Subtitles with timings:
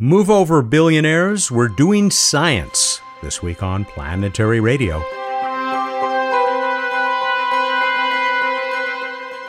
[0.00, 1.52] Move over, billionaires.
[1.52, 4.98] We're doing science this week on Planetary Radio.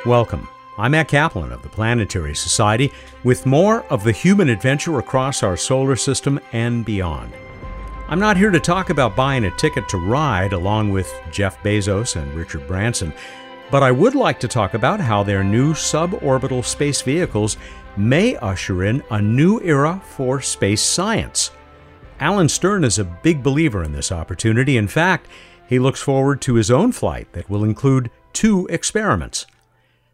[0.06, 0.48] Welcome.
[0.78, 5.58] I'm Matt Kaplan of the Planetary Society with more of the human adventure across our
[5.58, 7.34] solar system and beyond.
[8.08, 12.22] I'm not here to talk about buying a ticket to ride along with Jeff Bezos
[12.22, 13.12] and Richard Branson,
[13.72, 17.58] but I would like to talk about how their new suborbital space vehicles
[17.98, 21.52] may usher in a new era for space science.
[22.20, 24.78] Alan Stern is a big believer in this opportunity.
[24.78, 25.28] In fact,
[25.68, 29.46] he looks forward to his own flight that will include two experiments.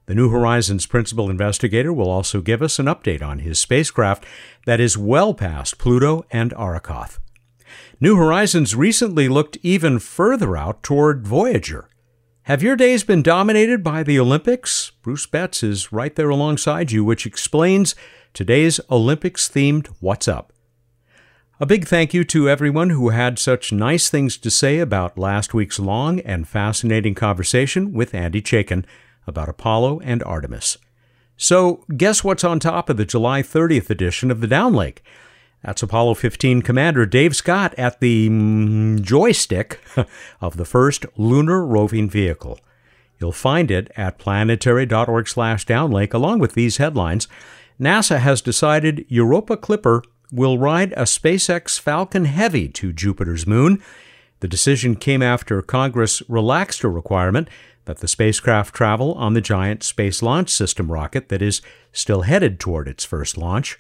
[0.07, 4.26] The New Horizons principal investigator will also give us an update on his spacecraft
[4.66, 7.20] that is well past Pluto and Arrokoth.
[7.99, 11.88] New Horizons recently looked even further out toward Voyager.
[12.45, 14.94] Have your days been dominated by the Olympics?
[15.04, 17.94] Bruce Betts is right there alongside you, which explains
[18.34, 20.52] today's Olympics themed What's Up.
[21.59, 25.54] A big thank you to everyone who had such nice things to say about last
[25.54, 28.85] week's long and fascinating conversation with Andy Chaikin
[29.27, 30.80] about Apollo and Artemis.
[31.37, 34.98] So, guess what's on top of the July 30th edition of the Downlink?
[35.63, 39.79] That's Apollo 15 Commander Dave Scott at the mm, joystick
[40.41, 42.59] of the first lunar roving vehicle.
[43.20, 47.27] You'll find it at planetary.org/downlink along with these headlines.
[47.79, 53.84] NASA has decided Europa Clipper will ride a SpaceX Falcon Heavy to Jupiter's moon.
[54.40, 57.48] The decision came after Congress relaxed a requirement
[57.85, 62.59] that the spacecraft travel on the giant Space Launch System rocket that is still headed
[62.59, 63.77] toward its first launch.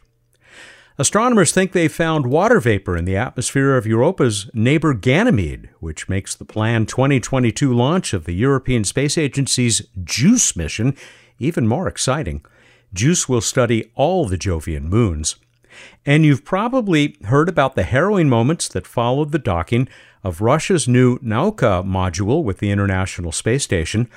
[1.01, 6.35] Astronomers think they found water vapor in the atmosphere of Europa's neighbor Ganymede, which makes
[6.35, 10.95] the planned 2022 launch of the European Space Agency's JUICE mission
[11.39, 12.45] even more exciting.
[12.93, 15.37] JUICE will study all the Jovian moons.
[16.05, 19.89] And you've probably heard about the harrowing moments that followed the docking
[20.23, 24.07] of Russia's new Nauka module with the International Space Station.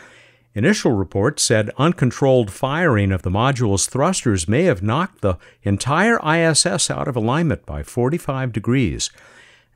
[0.57, 6.91] Initial reports said uncontrolled firing of the module's thrusters may have knocked the entire ISS
[6.91, 9.11] out of alignment by 45 degrees.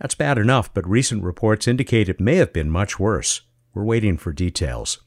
[0.01, 3.41] That's bad enough, but recent reports indicate it may have been much worse.
[3.75, 4.99] We're waiting for details.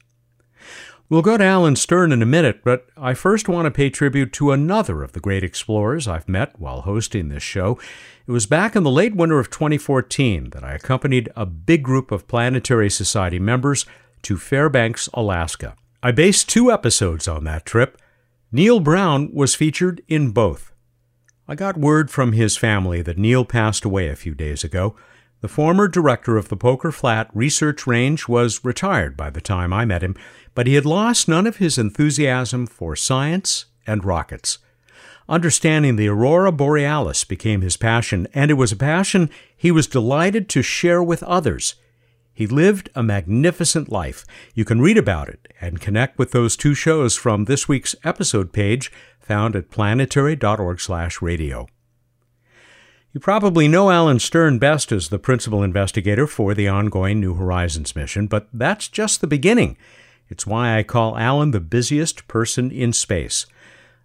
[1.08, 4.32] We'll go to Alan Stern in a minute, but I first want to pay tribute
[4.34, 7.78] to another of the great explorers I've met while hosting this show.
[8.26, 12.12] It was back in the late winter of 2014 that I accompanied a big group
[12.12, 13.86] of Planetary Society members
[14.22, 15.74] to Fairbanks, Alaska.
[16.02, 18.00] I based two episodes on that trip.
[18.50, 20.72] Neil Brown was featured in both.
[21.48, 24.96] I got word from his family that Neil passed away a few days ago.
[25.40, 29.84] The former director of the Poker Flat Research Range was retired by the time I
[29.84, 30.14] met him,
[30.54, 34.58] but he had lost none of his enthusiasm for science and rockets.
[35.28, 40.48] Understanding the aurora borealis became his passion, and it was a passion he was delighted
[40.50, 41.74] to share with others.
[42.34, 44.24] He lived a magnificent life.
[44.54, 48.52] You can read about it and connect with those two shows from this week's episode
[48.52, 51.66] page found at planetary.org/radio.
[53.12, 57.94] You probably know Alan Stern best as the principal investigator for the ongoing New Horizons
[57.94, 59.76] mission, but that's just the beginning.
[60.30, 63.44] It's why I call Alan the busiest person in space.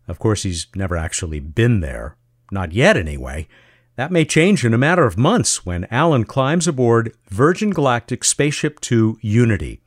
[0.09, 2.17] Of course, he's never actually been there.
[2.51, 3.47] Not yet, anyway.
[3.97, 8.79] That may change in a matter of months when Alan climbs aboard Virgin Galactic Spaceship
[8.79, 9.81] Two Unity.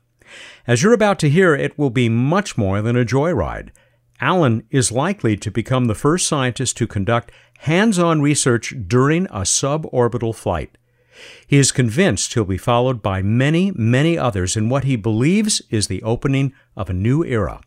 [0.67, 3.71] As you're about to hear, it will be much more than a joyride.
[4.21, 9.43] Alan is likely to become the first scientist to conduct hands on research during a
[9.43, 10.77] suborbital flight.
[11.47, 15.87] He is convinced he'll be followed by many, many others in what he believes is
[15.87, 17.61] the opening of a new era.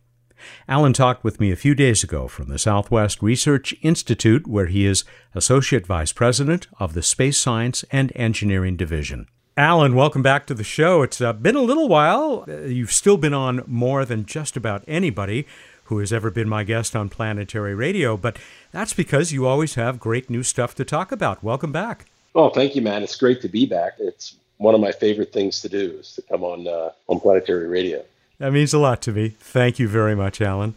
[0.68, 4.86] Alan talked with me a few days ago from the Southwest Research Institute, where he
[4.86, 5.04] is
[5.36, 9.28] Associate Vice President of the Space Science and Engineering Division.
[9.56, 11.04] Alan, welcome back to the show.
[11.04, 12.44] It's uh, been a little while.
[12.48, 15.46] Uh, you've still been on more than just about anybody
[15.86, 18.40] who has ever been my guest on Planetary Radio, but
[18.72, 21.44] that's because you always have great new stuff to talk about.
[21.44, 22.06] Welcome back.
[22.34, 23.04] Oh, thank you, man.
[23.04, 23.94] It's great to be back.
[24.00, 27.68] It's one of my favorite things to do is to come on uh, on Planetary
[27.68, 28.04] Radio.
[28.40, 29.30] That means a lot to me.
[29.40, 30.76] Thank you very much, Alan.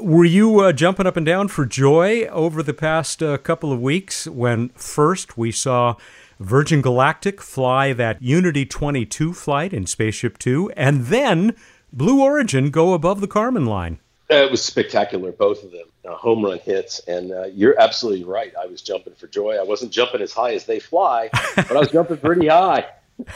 [0.00, 3.80] Were you uh, jumping up and down for joy over the past uh, couple of
[3.80, 5.96] weeks when first we saw
[6.40, 11.54] Virgin Galactic fly that Unity 22 flight in Spaceship Two, and then
[11.92, 13.98] Blue Origin go above the Kármán line?
[14.30, 15.84] It was spectacular, both of them.
[16.04, 18.52] Uh, home run hits, and uh, you're absolutely right.
[18.60, 19.56] I was jumping for joy.
[19.56, 22.86] I wasn't jumping as high as they fly, but I was jumping pretty high.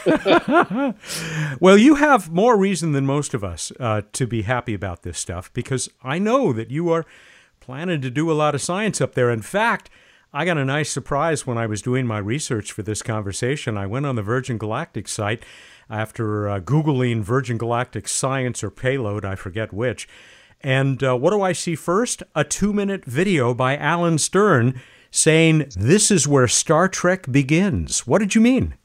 [1.59, 5.17] well, you have more reason than most of us uh, to be happy about this
[5.17, 7.05] stuff because I know that you are
[7.59, 9.29] planning to do a lot of science up there.
[9.29, 9.89] In fact,
[10.33, 13.77] I got a nice surprise when I was doing my research for this conversation.
[13.77, 15.43] I went on the Virgin Galactic site
[15.89, 20.07] after uh, Googling Virgin Galactic science or payload, I forget which.
[20.61, 22.23] And uh, what do I see first?
[22.35, 24.81] A two minute video by Alan Stern
[25.11, 28.05] saying, This is where Star Trek begins.
[28.05, 28.75] What did you mean?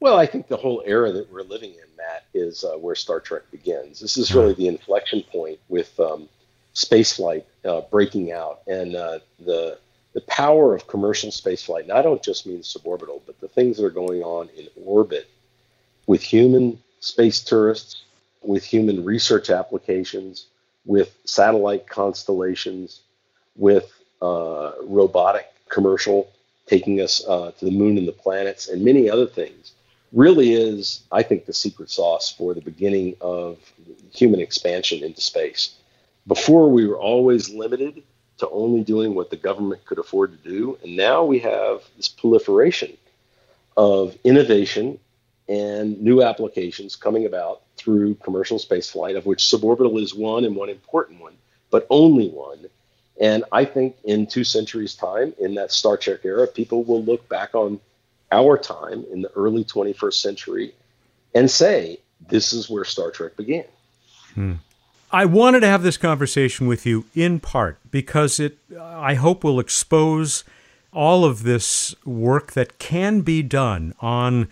[0.00, 3.20] Well, I think the whole era that we're living in, Matt, is uh, where Star
[3.20, 3.98] Trek begins.
[3.98, 6.28] This is really the inflection point with um,
[6.74, 9.78] spaceflight uh, breaking out and uh, the
[10.14, 11.82] the power of commercial spaceflight.
[11.82, 15.28] And I don't just mean suborbital, but the things that are going on in orbit
[16.06, 18.02] with human space tourists,
[18.42, 20.46] with human research applications,
[20.86, 23.00] with satellite constellations,
[23.56, 23.92] with
[24.22, 26.28] uh, robotic commercial
[26.66, 29.72] taking us uh, to the moon and the planets, and many other things,
[30.12, 33.58] really is, I think, the secret sauce for the beginning of
[34.12, 35.74] human expansion into space.
[36.26, 38.02] Before, we were always limited
[38.38, 42.08] to only doing what the government could afford to do, and now we have this
[42.08, 42.96] proliferation
[43.76, 44.98] of innovation
[45.48, 50.68] and new applications coming about through commercial spaceflight, of which suborbital is one and one
[50.68, 51.34] important one,
[51.70, 52.66] but only one.
[53.20, 57.28] And I think in two centuries' time, in that Star Trek era, people will look
[57.28, 57.80] back on
[58.32, 60.74] our time in the early 21st century
[61.34, 61.98] and say,
[62.28, 63.64] this is where Star Trek began.
[64.34, 64.54] Hmm.
[65.10, 69.58] I wanted to have this conversation with you in part because it, I hope, will
[69.58, 70.44] expose
[70.92, 74.48] all of this work that can be done on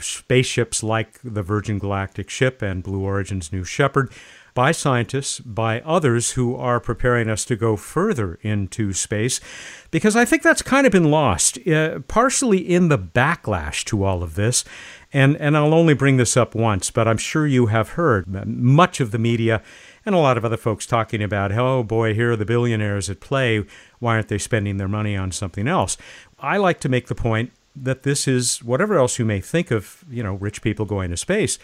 [0.00, 4.10] spaceships like the Virgin Galactic ship and Blue Origin's New Shepard
[4.54, 9.40] by scientists, by others who are preparing us to go further into space,
[9.90, 14.22] because I think that's kind of been lost, uh, partially in the backlash to all
[14.22, 14.64] of this.
[15.12, 19.00] And, and I'll only bring this up once, but I'm sure you have heard much
[19.00, 19.62] of the media
[20.06, 23.20] and a lot of other folks talking about, oh boy, here are the billionaires at
[23.20, 23.64] play.
[23.98, 25.96] Why aren't they spending their money on something else?
[26.38, 30.04] I like to make the point that this is whatever else you may think of,
[30.10, 31.58] you know, rich people going to space.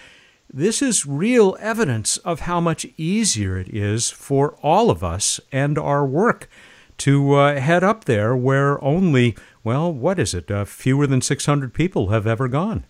[0.52, 5.78] This is real evidence of how much easier it is for all of us and
[5.78, 6.48] our work
[6.98, 11.74] to uh, head up there where only, well, what is it, uh, fewer than 600
[11.74, 12.84] people have ever gone.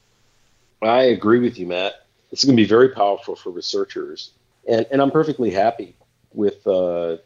[0.82, 2.06] I agree with you, Matt.
[2.30, 4.30] It's going to be very powerful for researchers.
[4.68, 5.96] And, and I'm perfectly happy
[6.32, 7.16] with uh,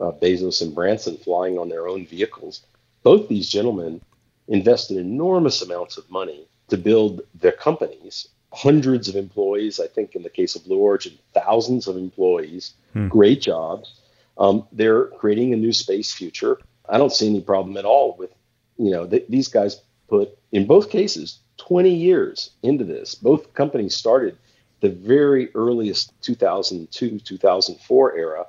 [0.00, 2.62] uh Bezos and Branson flying on their own vehicles.
[3.04, 4.00] Both these gentlemen
[4.48, 9.78] invested enormous amounts of money to build their companies, hundreds of employees.
[9.78, 13.08] I think in the case of Blue Origin, thousands of employees, hmm.
[13.08, 14.00] great jobs.
[14.38, 16.58] Um, they're creating a new space future.
[16.88, 18.30] I don't see any problem at all with,
[18.78, 23.14] you know, th- these guys put in both cases 20 years into this.
[23.14, 24.38] Both companies started
[24.80, 28.46] the very earliest 2002 2004 era.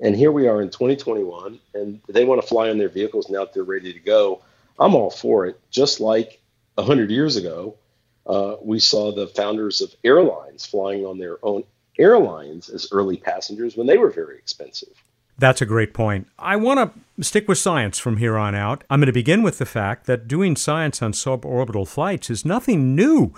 [0.00, 3.44] And here we are in 2021, and they want to fly on their vehicles now
[3.44, 4.42] that they're ready to go.
[4.78, 5.60] I'm all for it.
[5.70, 6.40] Just like
[6.76, 7.76] 100 years ago,
[8.28, 11.64] uh, we saw the founders of airlines flying on their own
[11.98, 15.02] airlines as early passengers when they were very expensive.
[15.38, 16.26] That's a great point.
[16.38, 18.82] I want to stick with science from here on out.
[18.90, 22.94] I'm going to begin with the fact that doing science on suborbital flights is nothing
[22.94, 23.32] new.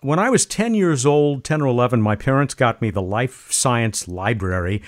[0.00, 3.50] When I was 10 years old, 10 or 11, my parents got me the Life
[3.52, 4.82] Science Library,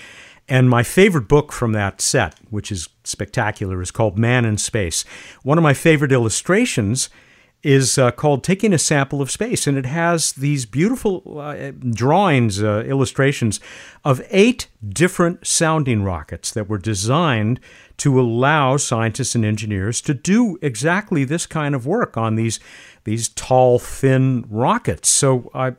[0.48, 5.04] and my favorite book from that set, which is spectacular, is called Man in Space.
[5.42, 7.08] One of my favorite illustrations
[7.66, 12.62] is uh, called Taking a Sample of Space, and it has these beautiful uh, drawings,
[12.62, 13.58] uh, illustrations
[14.04, 17.58] of eight different sounding rockets that were designed
[17.96, 22.60] to allow scientists and engineers to do exactly this kind of work on these
[23.02, 25.08] these tall, thin rockets.
[25.08, 25.72] So I,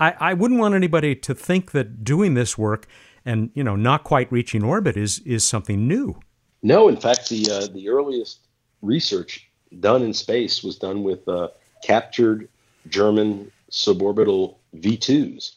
[0.00, 2.86] I, I wouldn't want anybody to think that doing this work
[3.24, 6.18] and you know not quite reaching orbit is is something new.
[6.64, 8.40] No, in fact, the uh, the earliest
[8.82, 9.47] research
[9.80, 11.48] done in space was done with uh,
[11.82, 12.48] captured
[12.88, 15.54] German suborbital V2s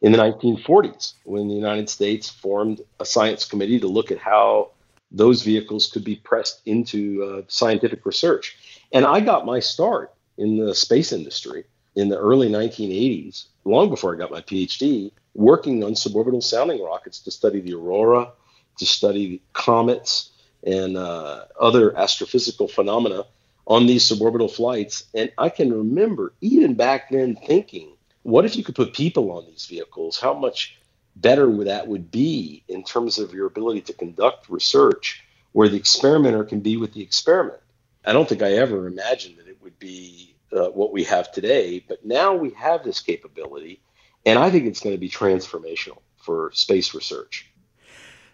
[0.00, 4.70] in the 1940s, when the United States formed a science committee to look at how
[5.10, 8.56] those vehicles could be pressed into uh, scientific research.
[8.92, 11.64] And I got my start in the space industry
[11.96, 17.20] in the early 1980s, long before I got my PhD, working on suborbital sounding rockets
[17.20, 18.30] to study the aurora,
[18.78, 20.30] to study comets
[20.64, 23.24] and uh, other astrophysical phenomena
[23.68, 25.04] on these suborbital flights.
[25.14, 29.46] And I can remember even back then thinking, what if you could put people on
[29.46, 30.18] these vehicles?
[30.18, 30.76] How much
[31.14, 35.76] better would that would be in terms of your ability to conduct research where the
[35.76, 37.60] experimenter can be with the experiment.
[38.04, 41.84] I don't think I ever imagined that it would be uh, what we have today,
[41.86, 43.80] but now we have this capability
[44.24, 47.50] and I think it's going to be transformational for space research.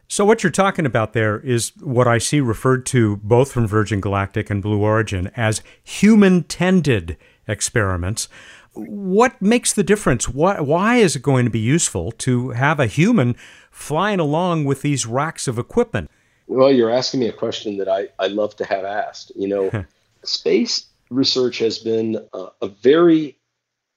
[0.09, 4.01] So, what you're talking about there is what I see referred to both from Virgin
[4.01, 7.17] Galactic and Blue Origin as human tended
[7.49, 8.29] experiments.
[8.75, 10.29] What makes the difference?
[10.29, 13.37] Why, why is it going to be useful to have a human
[13.71, 16.11] flying along with these racks of equipment?
[16.47, 19.33] Well, you're asking me a question that I, I love to have asked.
[19.37, 19.85] You know,
[20.25, 23.39] space research has been a, a very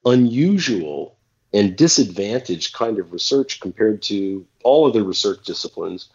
[0.05, 1.16] unusual
[1.53, 6.09] and disadvantaged kind of research compared to all other research disciplines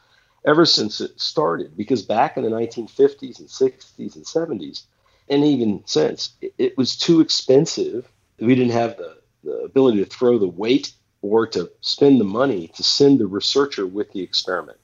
[0.45, 1.77] ever since it started.
[1.77, 4.83] Because back in the 1950s and 60s and 70s,
[5.29, 8.09] and even since, it, it was too expensive.
[8.39, 12.69] We didn't have the, the ability to throw the weight or to spend the money
[12.75, 14.79] to send the researcher with the experiment.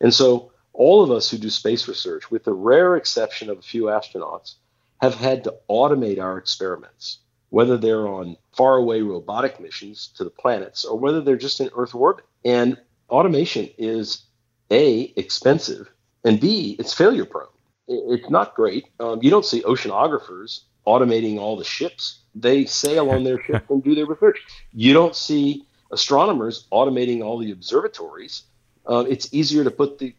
[0.00, 3.62] And so, all of us who do space research, with the rare exception of a
[3.62, 4.56] few astronauts,
[5.00, 7.18] have had to automate our experiments,
[7.56, 11.94] whether they're on faraway robotic missions to the planets or whether they're just in Earth
[11.94, 12.26] orbit.
[12.44, 12.76] And
[13.08, 14.26] automation is
[14.70, 15.88] A, expensive,
[16.22, 17.46] and B, it's failure prone.
[17.88, 18.84] It's not great.
[19.00, 22.18] Um, you don't see oceanographers automating all the ships.
[22.34, 24.38] They sail on their ship and do their research.
[24.74, 28.42] You don't see astronomers automating all the observatories.
[28.86, 30.14] Uh, it's easier to put the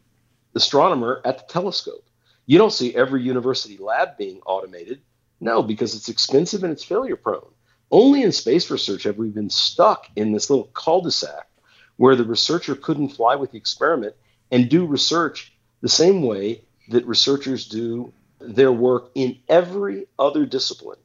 [0.55, 2.03] astronomer at the telescope.
[2.47, 5.01] You don't see every university lab being automated.
[5.39, 7.51] No, because it's expensive and it's failure prone.
[7.91, 11.47] Only in space research have we been stuck in this little cul de sac
[11.95, 14.15] where the researcher couldn't fly with the experiment
[14.51, 20.99] and do research the same way that researchers do their work in every other discipline.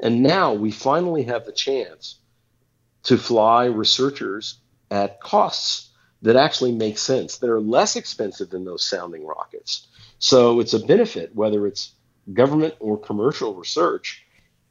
[0.00, 2.18] And now we finally have the chance
[3.04, 4.60] to fly researchers
[4.90, 5.90] at costs
[6.22, 9.86] that actually make sense, that are less expensive than those sounding rockets.
[10.18, 11.92] So it's a benefit, whether it's
[12.32, 14.24] government or commercial research.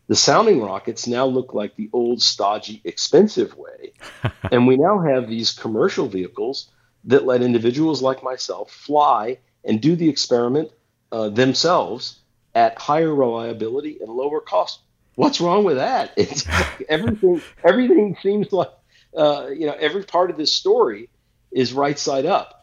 [0.08, 3.94] The sounding rockets now look like the old, stodgy, expensive way.
[4.52, 6.72] and we now have these commercial vehicles
[7.06, 10.72] that let individuals like myself fly and do the experiment
[11.12, 12.20] uh, themselves
[12.56, 14.80] at higher reliability and lower cost.
[15.16, 16.14] What's wrong with that?
[16.18, 16.46] It's
[16.88, 17.42] everything.
[17.64, 18.72] Everything seems like
[19.16, 21.10] uh, you know every part of this story
[21.52, 22.57] is right side up.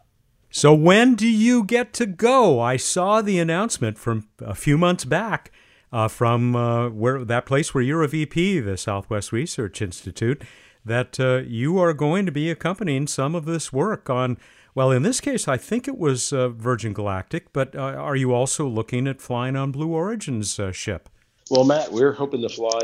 [0.57, 2.61] So when do you get to go?
[2.61, 5.51] I saw the announcement from a few months back
[5.93, 10.45] uh, from uh, where that place where you're a VP, the Southwest Research Institute,
[10.85, 14.39] that uh, you are going to be accompanying some of this work on.
[14.77, 18.33] Well, in this case, I think it was uh, Virgin Galactic, but uh, are you
[18.33, 21.09] also looking at flying on Blue Origin's uh, ship?
[21.51, 22.81] Well, Matt, we're hoping to fly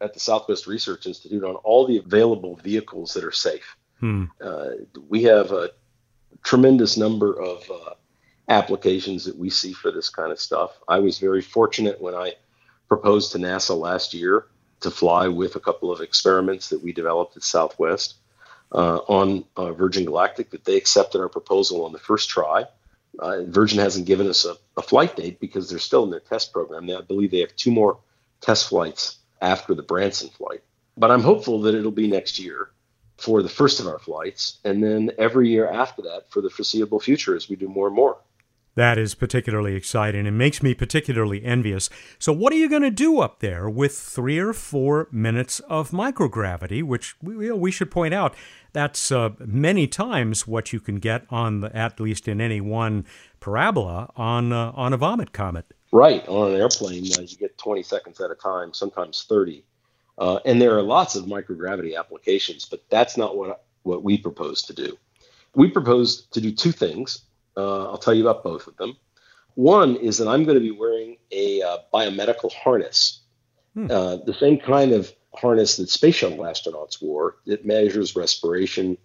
[0.00, 3.76] at the Southwest Research Institute on all the available vehicles that are safe.
[3.98, 4.26] Hmm.
[5.08, 5.70] we have a
[6.42, 7.94] tremendous number of uh,
[8.48, 10.78] applications that we see for this kind of stuff.
[10.88, 12.34] I was very fortunate when I
[12.88, 14.46] proposed to NASA last year
[14.80, 18.16] to fly with a couple of experiments that we developed at Southwest
[18.72, 22.64] uh, on uh, Virgin Galactic that they accepted our proposal on the first try.
[23.18, 26.52] Uh, Virgin hasn't given us a, a, flight date because they're still in their test
[26.52, 26.86] program.
[26.86, 27.98] Now, I believe they have two more
[28.40, 30.62] test flights after the Branson flight.
[30.96, 32.70] But I'm hopeful that it'll be next year
[33.20, 37.00] for the first of our flights, and then every year after that for the foreseeable
[37.00, 38.18] future as we do more and more.
[38.76, 41.90] That is particularly exciting and makes me particularly envious.
[42.18, 45.90] So, what are you going to do up there with three or four minutes of
[45.90, 48.34] microgravity, which we, we should point out
[48.72, 53.04] that's uh, many times what you can get on the, at least in any one
[53.40, 55.66] parabola on uh, on a Vomit Comet.
[55.92, 59.64] Right on an airplane, uh, you get 20 seconds at a time, sometimes 30.
[60.20, 64.60] Uh, and there are lots of microgravity applications, but that's not what what we propose
[64.60, 64.98] to do.
[65.54, 67.22] We propose to do two things.
[67.56, 68.96] Uh, I'll tell you about both of them.
[69.54, 73.20] One is that I'm going to be wearing a uh, biomedical harness,
[73.74, 73.90] hmm.
[73.90, 77.36] Uh, the same kind of harness that space shuttle astronauts wore.
[77.46, 78.98] It measures respiration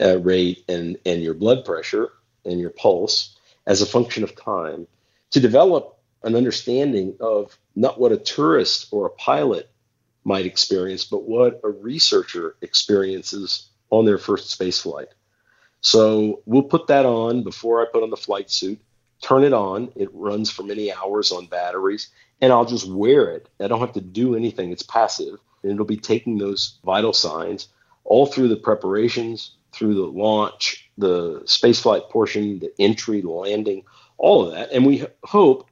[0.00, 2.12] uh, rate and and your blood pressure
[2.44, 4.86] and your pulse as a function of time
[5.30, 9.68] to develop an understanding of not what a tourist or a pilot
[10.24, 15.08] might experience, but what a researcher experiences on their first space flight.
[15.80, 18.80] So we'll put that on before I put on the flight suit,
[19.20, 19.92] turn it on.
[19.94, 22.08] It runs for many hours on batteries,
[22.40, 23.48] and I'll just wear it.
[23.60, 25.38] I don't have to do anything, it's passive.
[25.62, 27.68] And it'll be taking those vital signs
[28.04, 33.84] all through the preparations, through the launch, the spaceflight portion, the entry, the landing,
[34.16, 34.72] all of that.
[34.72, 35.68] And we hope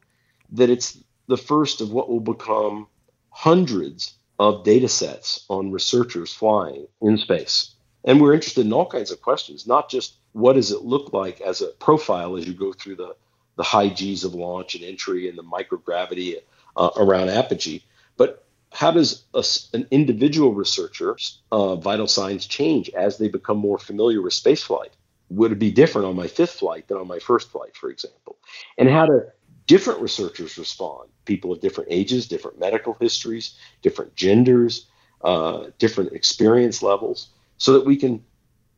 [0.53, 2.87] that it's the first of what will become
[3.31, 7.77] hundreds of data sets on researchers flying in space.
[8.05, 11.41] And we're interested in all kinds of questions, not just what does it look like
[11.41, 13.15] as a profile as you go through the,
[13.57, 16.39] the high G's of launch and entry and the microgravity
[16.77, 17.85] uh, around apogee,
[18.17, 19.45] but how does a,
[19.75, 24.91] an individual researcher's uh, vital signs change as they become more familiar with spaceflight?
[25.33, 28.37] would it be different on my fifth flight than on my first flight, for example?
[28.77, 29.23] And how do
[29.67, 31.09] different researchers respond?
[31.25, 34.87] People of different ages, different medical histories, different genders,
[35.23, 37.29] uh, different experience levels,
[37.59, 38.25] so that we can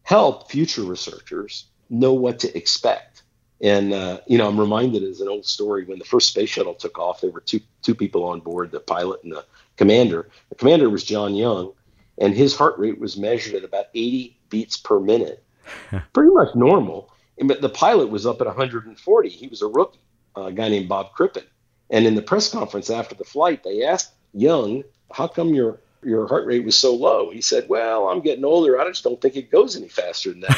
[0.03, 3.23] help future researchers know what to expect.
[3.61, 6.75] And uh, you know, I'm reminded as an old story when the first space shuttle
[6.75, 9.45] took off, there were two two people on board, the pilot and the
[9.77, 10.29] commander.
[10.51, 11.73] The commander was John Young,
[12.19, 15.45] and his heart rate was measured at about 80 beats per minute,
[16.13, 17.11] pretty much normal.
[17.43, 19.29] But the pilot was up at 140.
[19.29, 19.99] He was a rookie,
[20.37, 21.45] a guy named Bob Crippen.
[21.91, 26.27] And in the press conference after the flight, they asked Young, "How come your your
[26.27, 28.81] heart rate was so low?" He said, "Well, I'm getting older.
[28.81, 30.57] I just don't think it goes any faster than that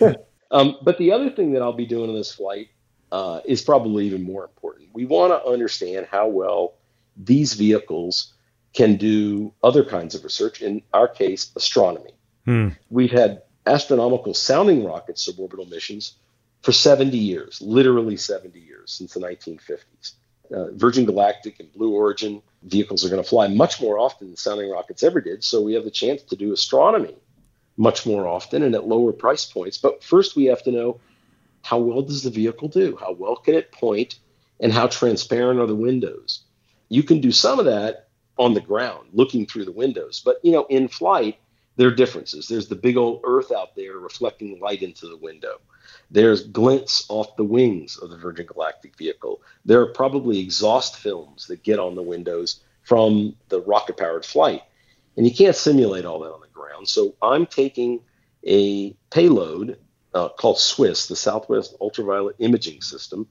[0.00, 0.18] anymore."
[0.50, 2.68] um, but the other thing that I'll be doing on this flight
[3.12, 4.88] uh, is probably even more important.
[4.92, 6.74] We want to understand how well
[7.16, 8.34] these vehicles
[8.72, 10.62] can do other kinds of research.
[10.62, 12.12] In our case, astronomy.
[12.44, 12.68] Hmm.
[12.90, 16.14] We've had astronomical sounding rockets suborbital missions
[16.62, 20.12] for 70 years, literally 70 years since the 1950s.
[20.52, 24.36] Uh, Virgin Galactic and Blue Origin vehicles are going to fly much more often than
[24.36, 25.44] sounding rockets ever did.
[25.44, 27.16] So we have the chance to do astronomy
[27.76, 29.78] much more often and at lower price points.
[29.78, 31.00] But first, we have to know
[31.62, 32.96] how well does the vehicle do?
[33.00, 34.18] How well can it point?
[34.58, 36.42] And how transparent are the windows?
[36.90, 40.20] You can do some of that on the ground, looking through the windows.
[40.22, 41.38] But you know, in flight,
[41.76, 42.48] there are differences.
[42.48, 45.60] There's the big old Earth out there reflecting light into the window.
[46.10, 49.42] There's glints off the wings of the Virgin Galactic vehicle.
[49.64, 54.62] There are probably exhaust films that get on the windows from the rocket powered flight.
[55.16, 56.88] And you can't simulate all that on the ground.
[56.88, 58.00] So I'm taking
[58.46, 59.78] a payload
[60.14, 63.28] uh, called SWUIS, the Southwest Ultraviolet Imaging System,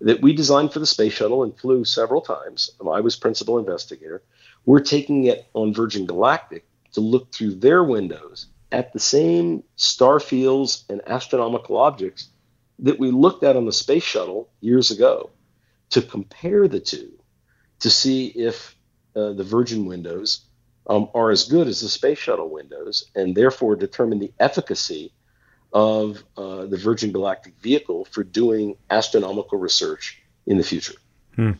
[0.00, 2.70] that we designed for the space shuttle and flew several times.
[2.80, 4.22] I was principal investigator.
[4.64, 10.18] We're taking it on Virgin Galactic to look through their windows at the same star
[10.18, 12.28] fields and astronomical objects
[12.80, 15.30] that we looked at on the space shuttle years ago
[15.90, 17.12] to compare the two
[17.78, 18.74] to see if
[19.14, 20.40] uh, the Virgin windows
[20.88, 25.12] um, are as good as the space shuttle windows and therefore determine the efficacy
[25.72, 30.94] of uh, the Virgin Galactic vehicle for doing astronomical research in the future.
[31.36, 31.52] Hmm.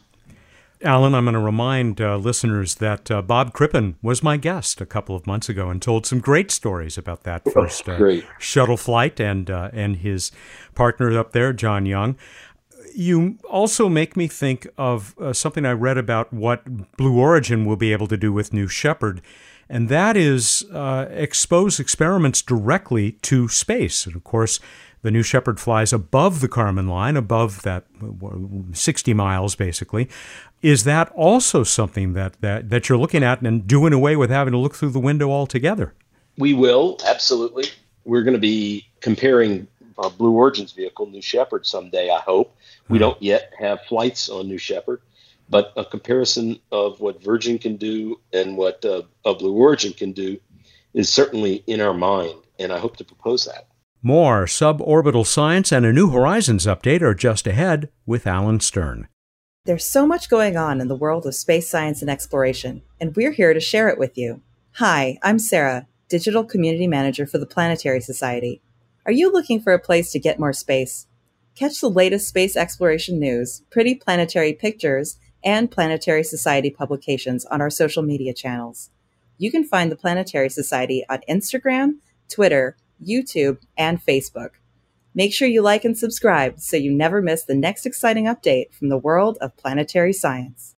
[0.84, 4.86] Alan, I'm going to remind uh, listeners that uh, Bob Crippen was my guest a
[4.86, 8.76] couple of months ago and told some great stories about that oh, first uh, shuttle
[8.76, 10.30] flight and uh, and his
[10.74, 12.16] partner up there, John Young.
[12.94, 17.76] You also make me think of uh, something I read about what Blue Origin will
[17.76, 19.22] be able to do with New Shepard
[19.68, 24.06] and that is uh, expose experiments directly to space.
[24.06, 24.60] And of course,
[25.04, 27.84] the New Shepard flies above the Kármán line, above that
[28.72, 30.08] 60 miles basically.
[30.62, 34.52] Is that also something that, that, that you're looking at and doing away with having
[34.52, 35.94] to look through the window altogether?
[36.38, 37.66] We will, absolutely.
[38.04, 42.56] We're going to be comparing uh, Blue Origin's vehicle, New Shepard, someday, I hope.
[42.88, 43.02] We mm-hmm.
[43.02, 45.00] don't yet have flights on New Shepard
[45.48, 50.12] but a comparison of what Virgin can do and what uh, a Blue Origin can
[50.12, 50.40] do
[50.94, 53.66] is certainly in our mind, and I hope to propose that.
[54.06, 59.08] More suborbital science and a New Horizons update are just ahead with Alan Stern.
[59.64, 63.32] There's so much going on in the world of space science and exploration, and we're
[63.32, 64.42] here to share it with you.
[64.72, 68.60] Hi, I'm Sarah, Digital Community Manager for the Planetary Society.
[69.06, 71.06] Are you looking for a place to get more space?
[71.54, 77.70] Catch the latest space exploration news, pretty planetary pictures, and Planetary Society publications on our
[77.70, 78.90] social media channels.
[79.38, 84.50] You can find the Planetary Society on Instagram, Twitter, YouTube, and Facebook.
[85.14, 88.88] Make sure you like and subscribe so you never miss the next exciting update from
[88.88, 90.74] the world of planetary science.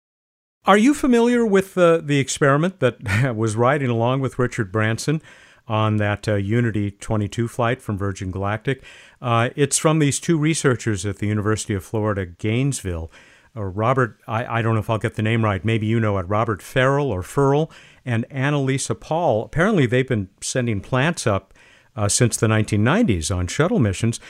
[0.67, 5.23] Are you familiar with uh, the experiment that was riding along with Richard Branson
[5.69, 8.83] on that uh, Unity 22 flight from Virgin Galactic?
[9.23, 13.11] Uh, it's from these two researchers at the University of Florida, Gainesville
[13.57, 16.19] or Robert, I, I don't know if I'll get the name right, maybe you know
[16.19, 17.71] it, Robert Farrell or Ferl
[18.05, 19.45] and Anna-Lisa Paul.
[19.45, 21.55] Apparently, they've been sending plants up
[21.97, 24.21] uh, since the 1990s on shuttle missions.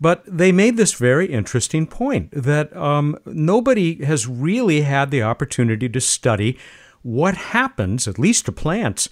[0.00, 5.88] But they made this very interesting point that um, nobody has really had the opportunity
[5.88, 6.58] to study
[7.02, 9.08] what happens, at least to plants,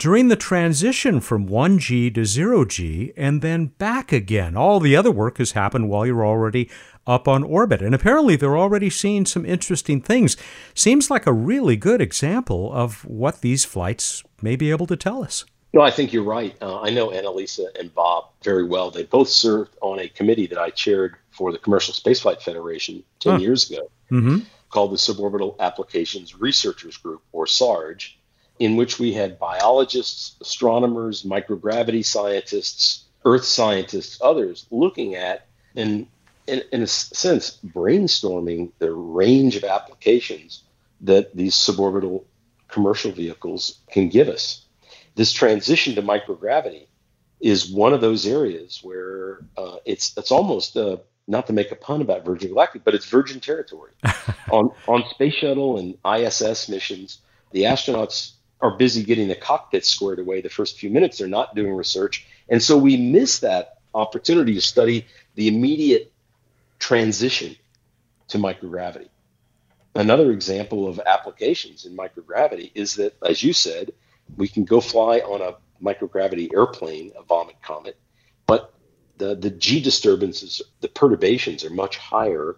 [0.00, 4.56] during the transition from 1G to 0G and then back again.
[4.56, 6.70] All the other work has happened while you're already
[7.06, 7.82] up on orbit.
[7.82, 10.38] And apparently they're already seeing some interesting things.
[10.74, 15.22] Seems like a really good example of what these flights may be able to tell
[15.22, 15.44] us.
[15.72, 16.56] No, I think you're right.
[16.60, 18.90] Uh, I know Anna-Lisa and Bob very well.
[18.90, 23.32] They both served on a committee that I chaired for the Commercial Spaceflight Federation 10
[23.34, 23.38] huh.
[23.38, 24.38] years ago mm-hmm.
[24.70, 28.02] called the Suborbital Applications Researchers Group, or SARG
[28.60, 36.06] in which we had biologists, astronomers, microgravity scientists, earth scientists, others looking at and
[36.46, 40.62] in, in a sense brainstorming the range of applications
[41.00, 42.24] that these suborbital
[42.68, 44.66] commercial vehicles can give us.
[45.14, 46.86] This transition to microgravity
[47.40, 51.76] is one of those areas where uh, it's it's almost uh, not to make a
[51.76, 53.92] pun about Virgin Galactic, but it's virgin territory.
[54.50, 57.18] on on space shuttle and ISS missions,
[57.52, 60.40] the astronauts are busy getting the cockpit squared away.
[60.40, 64.60] The first few minutes, they're not doing research, and so we miss that opportunity to
[64.60, 66.12] study the immediate
[66.78, 67.56] transition
[68.28, 69.08] to microgravity.
[69.94, 73.92] Another example of applications in microgravity is that, as you said,
[74.36, 77.98] we can go fly on a microgravity airplane, a Vomit Comet,
[78.46, 78.74] but
[79.18, 82.56] the, the G disturbances, the perturbations are much higher.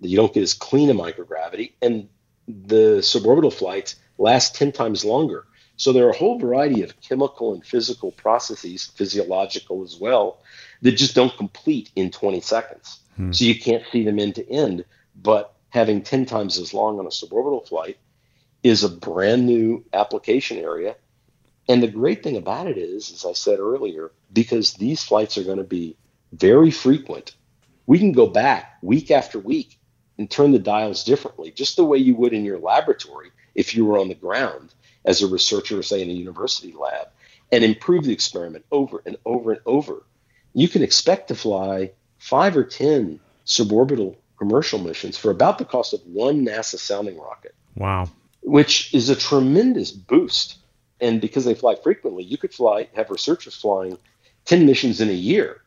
[0.00, 2.08] You don't get as clean a microgravity, and
[2.46, 5.46] the suborbital flights last 10 times longer.
[5.76, 10.42] So there are a whole variety of chemical and physical processes, physiological as well,
[10.82, 13.00] that just don't complete in 20 seconds.
[13.16, 13.32] Hmm.
[13.32, 14.84] So you can't see them end to end.
[15.20, 17.98] But having 10 times as long on a suborbital flight
[18.62, 20.96] is a brand new application area.
[21.68, 25.44] And the great thing about it is, as I said earlier, because these flights are
[25.44, 25.96] going to be
[26.32, 27.34] very frequent,
[27.86, 29.78] we can go back week after week
[30.18, 33.84] and turn the dials differently, just the way you would in your laboratory if you
[33.84, 37.08] were on the ground as a researcher, say in a university lab,
[37.50, 40.04] and improve the experiment over and over and over.
[40.54, 45.92] You can expect to fly five or 10 suborbital commercial missions for about the cost
[45.92, 47.54] of one NASA sounding rocket.
[47.76, 48.10] Wow.
[48.42, 50.56] Which is a tremendous boost.
[51.02, 53.98] And because they fly frequently, you could fly, have researchers flying
[54.44, 55.62] 10 missions in a year.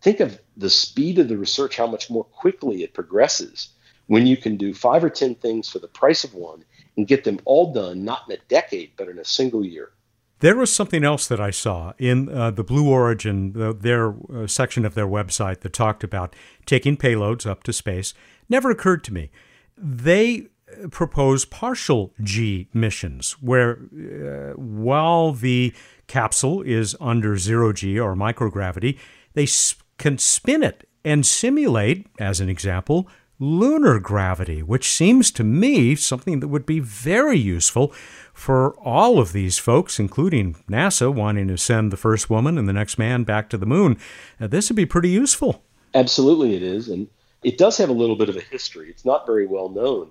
[0.00, 3.70] Think of the speed of the research, how much more quickly it progresses
[4.06, 6.64] when you can do five or 10 things for the price of one
[6.96, 9.90] and get them all done, not in a decade, but in a single year.
[10.38, 14.46] There was something else that I saw in uh, the Blue Origin, the, their uh,
[14.46, 18.14] section of their website that talked about taking payloads up to space.
[18.48, 19.30] Never occurred to me.
[19.76, 20.48] They
[20.90, 25.72] propose partial G missions, where uh, while the
[26.06, 28.98] capsule is under zero G or microgravity,
[29.34, 33.08] they sp- can spin it and simulate, as an example,
[33.38, 37.92] lunar gravity, which seems to me something that would be very useful
[38.32, 42.72] for all of these folks, including NASA wanting to send the first woman and the
[42.72, 43.98] next man back to the moon.
[44.40, 45.62] Uh, this would be pretty useful.
[45.94, 46.88] Absolutely, it is.
[46.88, 47.08] And
[47.42, 48.88] it does have a little bit of a history.
[48.88, 50.10] It's not very well known.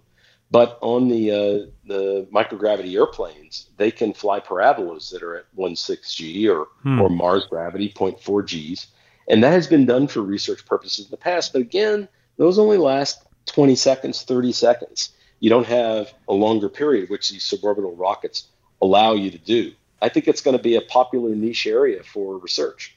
[0.51, 6.15] But on the uh, the microgravity airplanes, they can fly parabolas that are at 1.6
[6.15, 7.01] G or, hmm.
[7.01, 8.87] or Mars gravity, 0.4 Gs.
[9.27, 11.51] And that has been done for research purposes in the past.
[11.51, 17.09] But again, those only last 20 seconds, 30 seconds you don't have a longer period,
[17.09, 18.47] which these suborbital rockets
[18.81, 19.73] allow you to do.
[20.01, 22.94] I think it's going to be a popular niche area for research.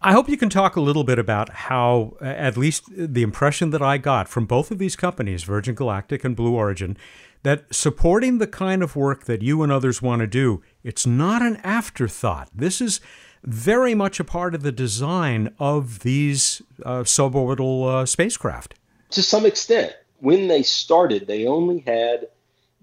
[0.00, 3.82] I hope you can talk a little bit about how, at least the impression that
[3.82, 6.96] I got from both of these companies, Virgin Galactic and Blue Origin,
[7.42, 11.42] that supporting the kind of work that you and others want to do, it's not
[11.42, 12.48] an afterthought.
[12.54, 13.00] This is
[13.42, 18.74] very much a part of the design of these uh, suborbital uh, spacecraft.
[19.10, 22.28] To some extent when they started, they only had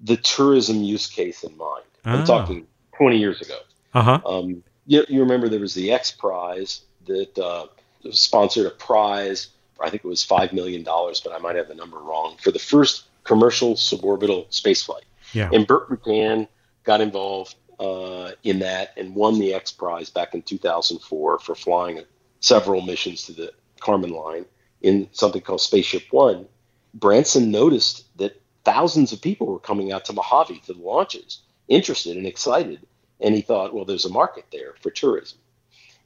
[0.02, 1.86] the tourism use case in mind.
[2.04, 2.26] I'm ah.
[2.26, 3.58] talking 20 years ago.
[3.94, 4.20] Uh-huh.
[4.26, 7.68] Um, you, you, remember there was the X Prize that uh,
[8.12, 9.48] sponsored a prize.
[9.80, 12.52] I think it was five million dollars, but I might have the number wrong for
[12.52, 15.04] the first commercial suborbital spaceflight.
[15.34, 15.50] Yeah.
[15.52, 16.48] And Burt Rutan
[16.84, 22.02] got involved uh, in that and won the X Prize back in 2004 for flying
[22.40, 24.46] several missions to the Kármán line
[24.82, 26.48] in something called Spaceship One.
[26.94, 32.16] Branson noticed that thousands of people were coming out to Mojave to the launches, interested
[32.16, 32.80] and excited.
[33.20, 35.40] And he thought, well, there's a market there for tourism.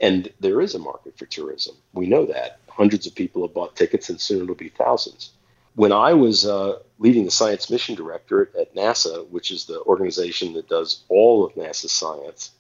[0.02, 1.76] And there is a market for tourism.
[1.94, 2.60] We know that.
[2.70, 5.32] Hundreds of people have bought tickets, and soon it'll be thousands.
[5.76, 10.54] When I was uh, leading the Science Mission Directorate at NASA, which is the organization
[10.54, 12.52] that does all of NASA's science,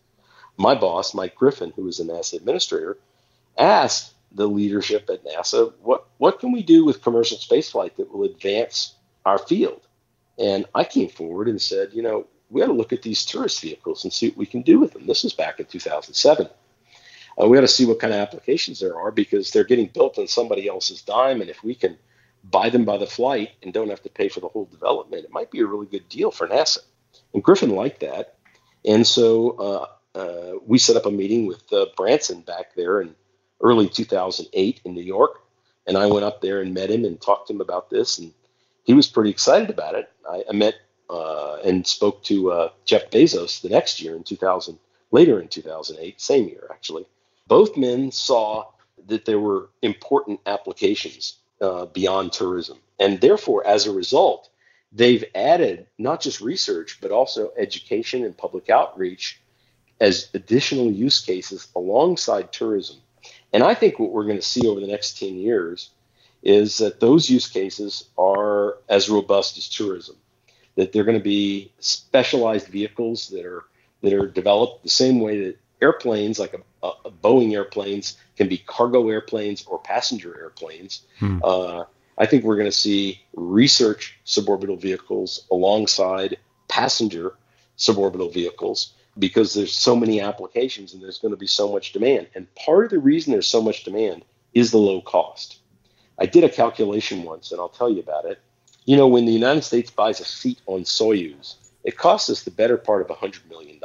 [0.57, 2.97] my boss, Mike Griffin, who was a NASA administrator,
[3.57, 8.25] asked the leadership at NASA, what what can we do with commercial spaceflight that will
[8.25, 9.81] advance our field?
[10.37, 13.61] And I came forward and said, you know, we got to look at these tourist
[13.61, 15.07] vehicles and see what we can do with them.
[15.07, 16.49] This was back in 2007.
[17.41, 20.17] Uh, we got to see what kind of applications there are because they're getting built
[20.17, 21.97] on somebody else's dime, and if we can
[22.43, 25.31] buy them by the flight and don't have to pay for the whole development, it
[25.31, 26.79] might be a really good deal for NASA.
[27.33, 28.35] And Griffin liked that,
[28.85, 33.15] and so uh, uh, we set up a meeting with uh, Branson back there and
[33.61, 35.41] early 2008 in New York.
[35.87, 38.19] And I went up there and met him and talked to him about this.
[38.19, 38.33] And
[38.83, 40.09] he was pretty excited about it.
[40.29, 40.75] I, I met
[41.09, 44.77] uh, and spoke to uh, Jeff Bezos the next year in 2000,
[45.11, 47.05] later in 2008, same year actually.
[47.49, 48.67] Both men saw
[49.07, 52.77] that there were important applications uh, beyond tourism.
[52.99, 54.49] And therefore, as a result,
[54.91, 59.41] they've added not just research, but also education and public outreach
[59.99, 62.97] as additional use cases alongside tourism.
[63.51, 65.89] And I think what we're going to see over the next 10 years
[66.43, 70.15] is that those use cases are as robust as tourism.
[70.75, 73.63] That they're going to be specialized vehicles that are
[74.01, 78.57] that are developed the same way that airplanes, like a, a Boeing airplanes, can be
[78.57, 81.01] cargo airplanes or passenger airplanes.
[81.19, 81.39] Hmm.
[81.43, 81.83] Uh,
[82.17, 86.37] I think we're going to see research suborbital vehicles alongside
[86.67, 87.33] passenger
[87.77, 92.27] suborbital vehicles because there's so many applications and there's going to be so much demand.
[92.35, 95.59] And part of the reason there's so much demand is the low cost.
[96.17, 98.39] I did a calculation once, and I'll tell you about it.
[98.85, 102.51] You know, when the United States buys a seat on Soyuz, it costs us the
[102.51, 103.79] better part of $100 million.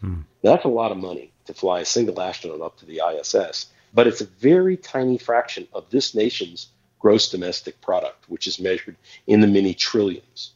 [0.00, 0.20] Hmm.
[0.42, 4.06] That's a lot of money to fly a single astronaut up to the ISS, but
[4.06, 9.40] it's a very tiny fraction of this nation's gross domestic product, which is measured in
[9.40, 10.52] the many trillions.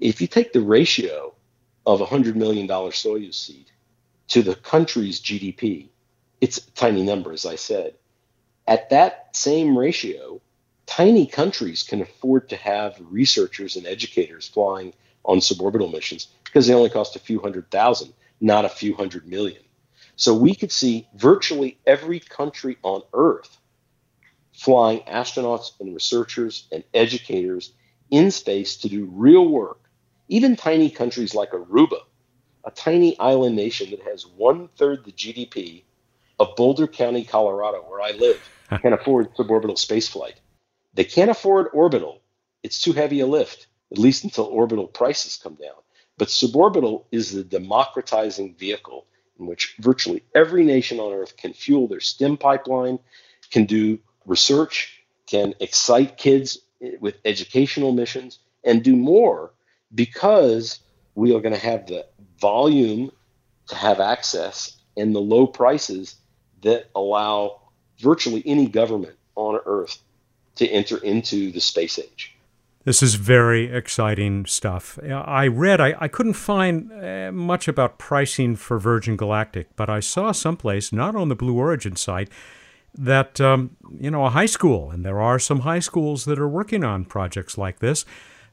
[0.00, 1.34] If you take the ratio
[1.86, 3.70] of a $100 million Soyuz seat
[4.28, 5.88] to the country's GDP,
[6.40, 7.94] it's a tiny number, as I said.
[8.66, 10.40] At that same ratio,
[10.86, 14.92] tiny countries can afford to have researchers and educators flying
[15.26, 19.26] on suborbital missions because they only cost a few hundred thousand, not a few hundred
[19.26, 19.62] million.
[20.16, 23.58] So we could see virtually every country on Earth
[24.56, 27.72] flying astronauts and researchers and educators
[28.10, 29.80] in space to do real work.
[30.28, 32.00] Even tiny countries like Aruba,
[32.64, 35.84] a tiny island nation that has one third the GDP
[36.38, 38.48] of Boulder County, Colorado, where I live
[38.80, 40.36] can afford suborbital spaceflight.
[40.94, 42.22] They can't afford orbital.
[42.62, 45.80] It's too heavy a lift, at least until orbital prices come down.
[46.18, 49.06] But suborbital is the democratizing vehicle
[49.40, 52.98] in which virtually every nation on Earth can fuel their STEM pipeline,
[53.50, 56.58] can do research, can excite kids
[57.00, 59.54] with educational missions, and do more
[59.94, 60.80] because
[61.14, 62.04] we are going to have the
[62.38, 63.10] volume
[63.68, 66.16] to have access and the low prices
[66.62, 67.62] that allow
[67.98, 69.98] virtually any government on Earth
[70.56, 72.35] to enter into the space age.
[72.86, 74.96] This is very exciting stuff.
[75.02, 79.98] I read, I, I couldn't find uh, much about pricing for Virgin Galactic, but I
[79.98, 82.30] saw someplace, not on the Blue Origin site,
[82.94, 86.46] that, um, you know, a high school, and there are some high schools that are
[86.46, 88.04] working on projects like this,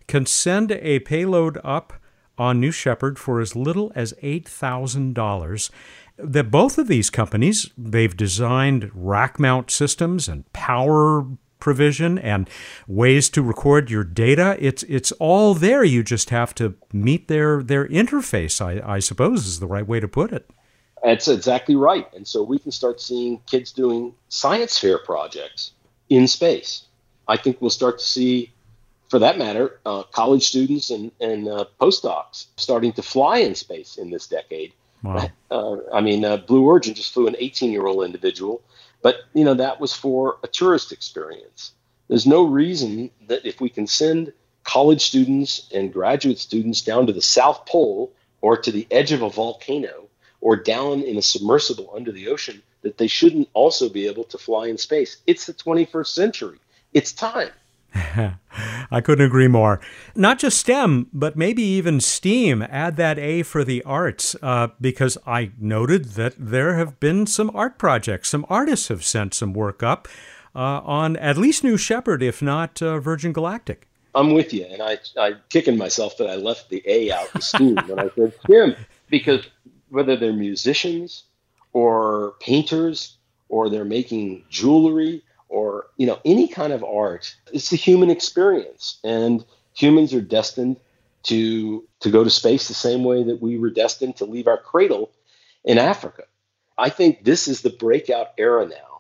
[0.07, 1.93] can send a payload up
[2.35, 5.69] on New Shepard for as little as $8,000
[6.17, 11.25] that both of these companies they've designed rack mount systems and power
[11.63, 12.49] provision and
[12.87, 14.57] ways to record your data.
[14.59, 15.83] It's it's all there.
[15.83, 19.99] You just have to meet their their interface i, I suppose is the right way
[20.01, 20.49] to put it.
[21.03, 22.07] That's exactly right.
[22.13, 25.71] And so we can start seeing kids doing science fair projects
[26.09, 26.83] in space.
[27.27, 28.51] I think we'll start to see
[29.09, 33.97] for that matter uh, college students and, and uh, postdocs starting to fly in space
[33.97, 34.73] in this decade.
[35.01, 35.29] Wow.
[35.51, 38.61] Uh, I mean, uh, Blue Origin just flew an 18 year old individual,
[39.03, 41.73] but you know that was for a tourist experience.
[42.07, 47.13] There's no reason that if we can send college students and graduate students down to
[47.13, 48.11] the South Pole
[48.41, 50.07] or to the edge of a volcano
[50.41, 54.37] or down in a submersible under the ocean, that they shouldn't also be able to
[54.37, 55.17] fly in space.
[55.27, 56.59] It's the 21st century.
[56.93, 57.51] It's time.
[58.91, 59.79] I couldn't agree more.
[60.15, 62.61] Not just STEM, but maybe even STEAM.
[62.63, 67.51] Add that A for the arts, uh, because I noted that there have been some
[67.53, 68.29] art projects.
[68.29, 70.07] Some artists have sent some work up
[70.55, 73.87] uh, on at least New Shepard, if not uh, Virgin Galactic.
[74.15, 77.43] I'm with you, and I I kicking myself that I left the A out of
[77.43, 78.75] STEAM when I said STEM
[79.09, 79.47] because
[79.89, 81.23] whether they're musicians
[81.73, 83.17] or painters
[83.49, 88.99] or they're making jewelry or you know any kind of art it's the human experience.
[89.03, 90.77] And humans are destined
[91.23, 94.57] to to go to space the same way that we were destined to leave our
[94.57, 95.11] cradle
[95.63, 96.23] in africa.
[96.77, 98.93] I think this is the breakout era now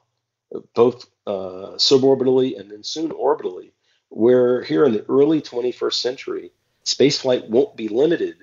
[0.73, 3.71] both uh, suborbitally and then soon orbitally
[4.09, 6.51] where here in the early 21st century
[6.85, 8.35] spaceflight won't be limited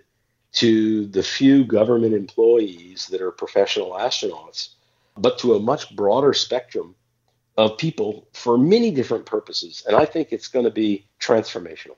[0.53, 4.71] to the few government employees that are professional astronauts
[5.17, 6.95] but to a much broader spectrum
[7.61, 9.83] of people for many different purposes.
[9.87, 11.97] And I think it's going to be transformational.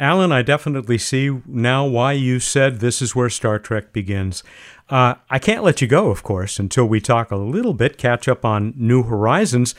[0.00, 4.44] Alan, I definitely see now why you said this is where Star Trek begins.
[4.88, 8.28] Uh, I can't let you go, of course, until we talk a little bit, catch
[8.28, 9.74] up on New Horizons.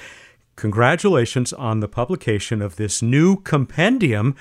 [0.58, 4.36] Congratulations on the publication of this new compendium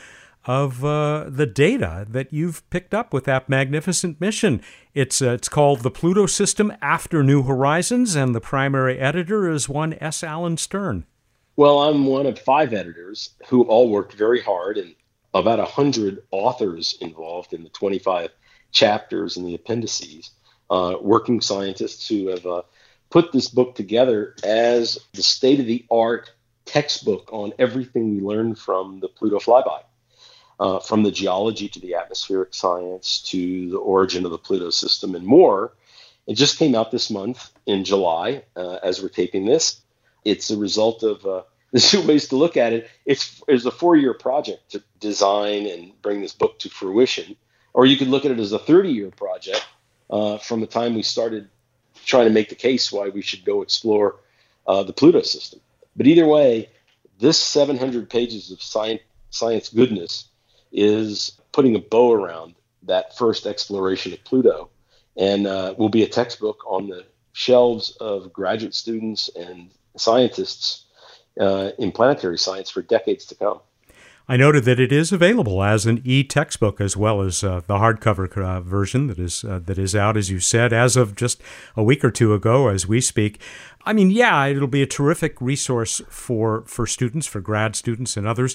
[0.48, 4.62] of uh, the data that you've picked up with that magnificent mission.
[4.94, 9.68] It's uh, it's called the Pluto System After New Horizons, and the primary editor is
[9.68, 10.24] one S.
[10.24, 11.04] Alan Stern.
[11.56, 14.94] Well, I'm one of five editors who all worked very hard, and
[15.34, 18.30] about 100 authors involved in the 25
[18.72, 20.30] chapters and the appendices,
[20.70, 22.62] uh, working scientists who have uh,
[23.10, 26.30] put this book together as the state of the art
[26.64, 29.82] textbook on everything we learned from the Pluto flyby.
[30.60, 35.14] Uh, from the geology to the atmospheric science to the origin of the Pluto system
[35.14, 35.72] and more.
[36.26, 39.80] It just came out this month in July uh, as we're taping this.
[40.24, 42.90] It's a result of uh, there's two ways to look at it.
[43.06, 47.36] It's it's a four year project to design and bring this book to fruition,
[47.72, 49.64] or you could look at it as a 30 year project
[50.10, 51.48] uh, from the time we started
[52.04, 54.16] trying to make the case why we should go explore
[54.66, 55.60] uh, the Pluto system.
[55.96, 56.68] But either way,
[57.20, 60.27] this 700 pages of science science goodness
[60.72, 64.70] is putting a bow around that first exploration of Pluto,
[65.16, 70.86] and uh, will be a textbook on the shelves of graduate students and scientists
[71.40, 73.60] uh, in planetary science for decades to come.
[74.30, 78.30] I noted that it is available as an e-textbook as well as uh, the hardcover
[78.36, 81.40] uh, version that is uh, that is out, as you said, as of just
[81.76, 83.40] a week or two ago, as we speak.
[83.86, 88.26] I mean, yeah, it'll be a terrific resource for for students, for grad students, and
[88.26, 88.54] others.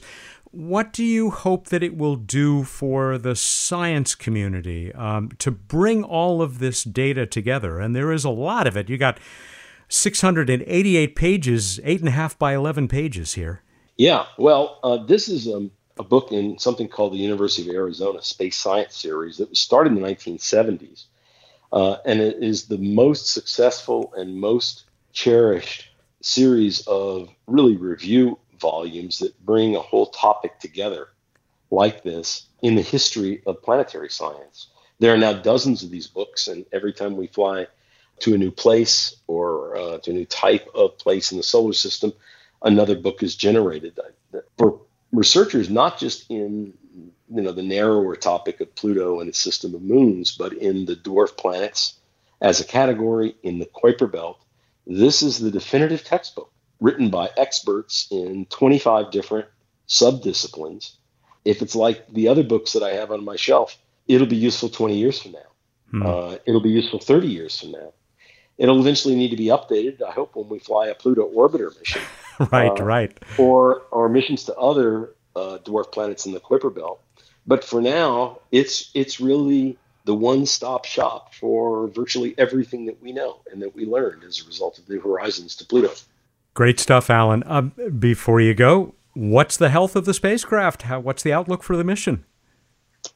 [0.54, 6.04] What do you hope that it will do for the science community um, to bring
[6.04, 7.80] all of this data together?
[7.80, 8.88] And there is a lot of it.
[8.88, 9.20] You got
[9.90, 13.64] 688 pages, eight and a half by 11 pages here.
[13.98, 18.22] Yeah, well, uh, this is um, a book in something called the University of Arizona
[18.22, 21.06] Space Science Series that was started in the 1970s.
[21.72, 25.90] Uh, and it is the most successful and most cherished
[26.22, 31.10] series of really review volumes that bring a whole topic together
[31.70, 34.68] like this in the history of planetary science.
[35.00, 37.68] There are now dozens of these books, and every time we fly
[38.20, 41.74] to a new place or uh, to a new type of place in the solar
[41.74, 42.14] system,
[42.62, 44.00] another book is generated.
[44.58, 44.80] For
[45.12, 46.74] researchers, not just in
[47.36, 50.96] you know the narrower topic of Pluto and its system of moons, but in the
[50.96, 52.00] dwarf planets
[52.40, 54.40] as a category in the Kuiper Belt,
[54.88, 56.53] this is the definitive textbook
[56.84, 59.48] written by experts in 25 different
[59.88, 60.92] subdisciplines.
[61.46, 64.68] If it's like the other books that I have on my shelf, it'll be useful
[64.68, 65.50] 20 years from now.
[65.92, 66.06] Hmm.
[66.06, 67.94] Uh, it'll be useful 30 years from now.
[68.58, 70.02] It'll eventually need to be updated.
[70.04, 72.02] I hope when we fly a Pluto orbiter mission.
[72.52, 73.18] right, uh, right.
[73.38, 77.02] Or or missions to other uh, dwarf planets in the Kuiper Belt.
[77.48, 83.40] But for now, it's it's really the one-stop shop for virtually everything that we know
[83.50, 85.94] and that we learned as a result of New Horizons to Pluto.
[86.54, 87.44] Great stuff, Alan.
[87.44, 90.84] Uh, before you go, what's the health of the spacecraft?
[90.84, 92.26] How, what's the outlook for the mission?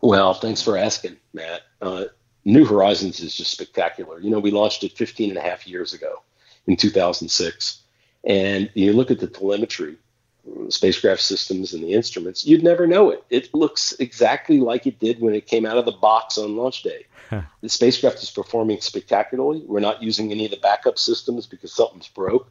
[0.01, 1.61] Well, thanks for asking, Matt.
[1.81, 2.05] Uh,
[2.45, 4.19] New Horizons is just spectacular.
[4.19, 6.23] You know, we launched it 15 and a half years ago
[6.65, 7.81] in 2006.
[8.23, 9.97] And you look at the telemetry,
[10.69, 13.23] spacecraft systems, and the instruments, you'd never know it.
[13.29, 16.83] It looks exactly like it did when it came out of the box on launch
[16.83, 17.05] day.
[17.29, 17.41] Huh.
[17.61, 19.63] The spacecraft is performing spectacularly.
[19.65, 22.49] We're not using any of the backup systems because something's broke.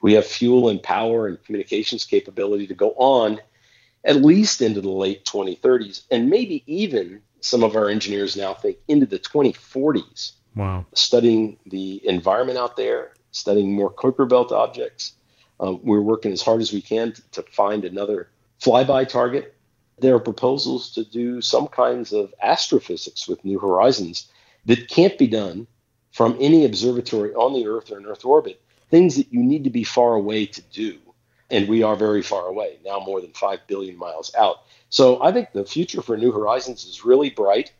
[0.00, 3.40] We have fuel and power and communications capability to go on
[4.04, 8.78] at least into the late 2030s and maybe even some of our engineers now think
[8.88, 10.32] into the 2040s.
[10.54, 10.86] Wow.
[10.94, 15.12] Studying the environment out there, studying more Kuiper Belt objects.
[15.60, 18.30] Um, we're working as hard as we can to, to find another
[18.60, 19.54] flyby target.
[19.98, 24.30] There are proposals to do some kinds of astrophysics with New Horizons
[24.66, 25.66] that can't be done
[26.12, 29.70] from any observatory on the Earth or in Earth orbit, things that you need to
[29.70, 30.98] be far away to do.
[31.50, 34.58] And we are very far away, now more than 5 billion miles out.
[34.90, 37.72] So I think the future for New Horizons is really bright.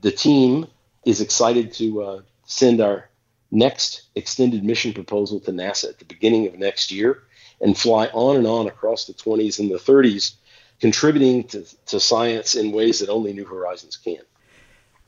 [0.00, 0.66] The team
[1.04, 3.08] is excited to uh, send our
[3.50, 7.22] next extended mission proposal to NASA at the beginning of next year
[7.60, 10.34] and fly on and on across the 20s and the 30s,
[10.80, 14.18] contributing to, to science in ways that only New Horizons can.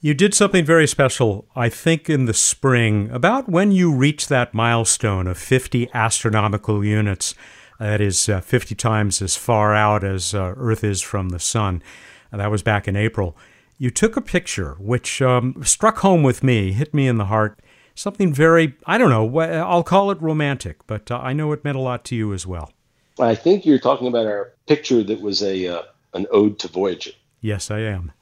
[0.01, 4.55] You did something very special, I think, in the spring, about when you reached that
[4.55, 7.35] milestone of 50 astronomical units.
[7.81, 11.83] That is uh, 50 times as far out as uh, Earth is from the sun.
[12.31, 13.37] That was back in April.
[13.77, 17.59] You took a picture which um, struck home with me, hit me in the heart.
[17.97, 21.77] Something very, I don't know, I'll call it romantic, but uh, I know it meant
[21.77, 22.71] a lot to you as well.
[23.19, 25.83] I think you're talking about our picture that was a uh,
[26.15, 27.11] an ode to Voyager.
[27.41, 28.13] Yes, I am.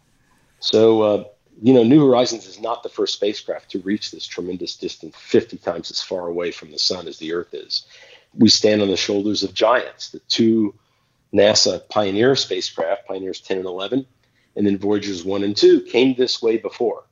[0.61, 1.25] So, uh,
[1.63, 5.57] you know, New Horizons is not the first spacecraft to reach this tremendous distance, 50
[5.59, 7.87] times as far away from the sun as the Earth is
[8.37, 10.11] we stand on the shoulders of giants.
[10.11, 10.75] The two
[11.33, 14.07] NASA Pioneer spacecraft, Pioneers 10 and 11,
[14.57, 17.05] and then Voyagers 1 and 2 came this way before.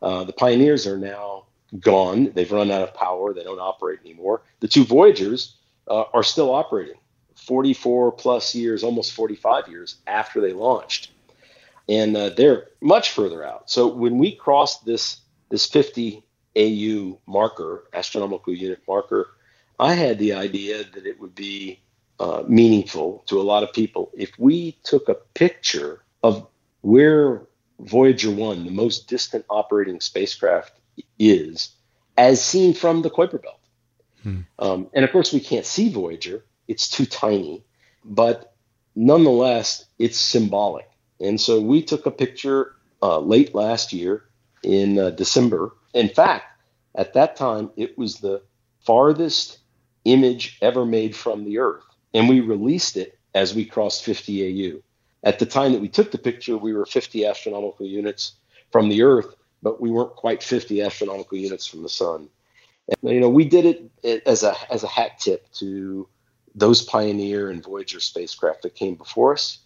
[0.00, 1.44] Uh, the Pioneers are now
[1.78, 2.32] gone.
[2.34, 3.32] They've run out of power.
[3.32, 4.42] They don't operate anymore.
[4.60, 5.56] The two Voyagers
[5.88, 6.96] uh, are still operating
[7.36, 11.11] 44 plus years, almost 45 years after they launched.
[11.92, 13.70] And uh, they're much further out.
[13.70, 15.20] So when we crossed this,
[15.50, 16.24] this 50
[16.56, 19.28] AU marker, astronomical unit marker,
[19.78, 21.80] I had the idea that it would be
[22.18, 26.46] uh, meaningful to a lot of people if we took a picture of
[26.80, 27.42] where
[27.80, 30.72] Voyager 1, the most distant operating spacecraft,
[31.18, 31.74] is
[32.16, 33.60] as seen from the Kuiper Belt.
[34.22, 34.40] Hmm.
[34.58, 37.64] Um, and of course, we can't see Voyager, it's too tiny,
[38.04, 38.54] but
[38.94, 40.88] nonetheless, it's symbolic.
[41.22, 44.24] And so we took a picture uh, late last year
[44.62, 45.74] in uh, December.
[45.94, 46.44] In fact,
[46.94, 48.42] at that time, it was the
[48.80, 49.58] farthest
[50.04, 51.84] image ever made from the Earth.
[52.12, 54.80] And we released it as we crossed 50 AU.
[55.24, 58.34] At the time that we took the picture, we were 50 astronomical units
[58.70, 62.28] from the Earth, but we weren't quite 50 astronomical units from the Sun.
[62.88, 63.64] And, you know, we did
[64.02, 66.08] it as a as a hat tip to
[66.54, 69.58] those Pioneer and Voyager spacecraft that came before us,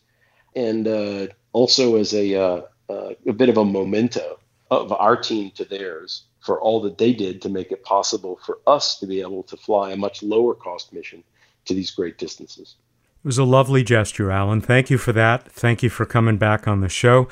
[0.57, 4.39] and uh, also as a uh, uh, a bit of a memento
[4.71, 8.59] of our team to theirs for all that they did to make it possible for
[8.67, 11.23] us to be able to fly a much lower cost mission
[11.67, 12.77] to these great distances.
[13.25, 14.61] It was a lovely gesture, Alan.
[14.61, 15.51] Thank you for that.
[15.51, 17.29] Thank you for coming back on the show.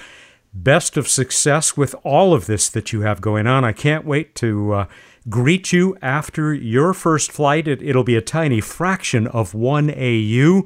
[0.53, 3.64] Best of success with all of this that you have going on.
[3.64, 4.87] I can't wait to uh,
[5.29, 7.66] greet you after your first flight.
[7.68, 10.62] It, will be a tiny fraction of 1 AU,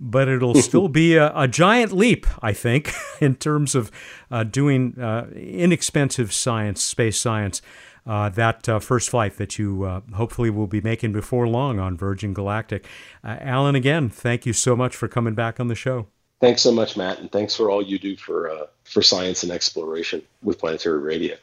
[0.00, 3.90] but it'll still be a, a, giant leap, I think, in terms of
[4.30, 7.62] uh, doing uh, inexpensive science, space science
[8.06, 11.96] uh, that uh, first flight that you uh, hopefully will be making before long on
[11.96, 12.86] Virgin Galactic.
[13.24, 16.06] Uh, Alan, again, thank you so much for coming back on the show.
[16.40, 19.50] Thanks so much, Matt, and thanks for all you do for uh, for science and
[19.50, 21.36] exploration with Planetary Radio.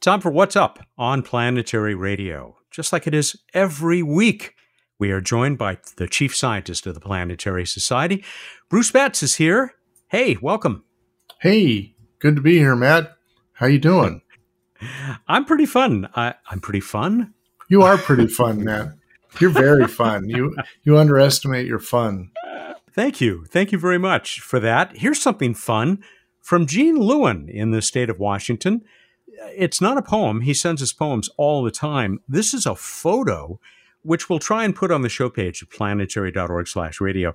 [0.00, 2.56] Time for What's Up on Planetary Radio.
[2.70, 4.56] Just like it is every week,
[5.02, 8.22] we are joined by the chief scientist of the Planetary Society.
[8.68, 9.74] Bruce Betts is here.
[10.06, 10.84] Hey, welcome.
[11.40, 13.16] Hey, good to be here, Matt.
[13.54, 14.22] How you doing?
[15.26, 16.08] I'm pretty fun.
[16.14, 17.34] I, I'm pretty fun.
[17.68, 18.90] You are pretty fun, Matt.
[19.40, 20.28] You're very fun.
[20.28, 22.30] You you underestimate your fun.
[22.92, 23.44] Thank you.
[23.46, 24.98] Thank you very much for that.
[24.98, 26.04] Here's something fun
[26.40, 28.82] from Gene Lewin in the state of Washington.
[29.56, 30.42] It's not a poem.
[30.42, 32.20] He sends us poems all the time.
[32.28, 33.58] This is a photo
[34.02, 37.32] which we'll try and put on the show page at planetary.org slash radio.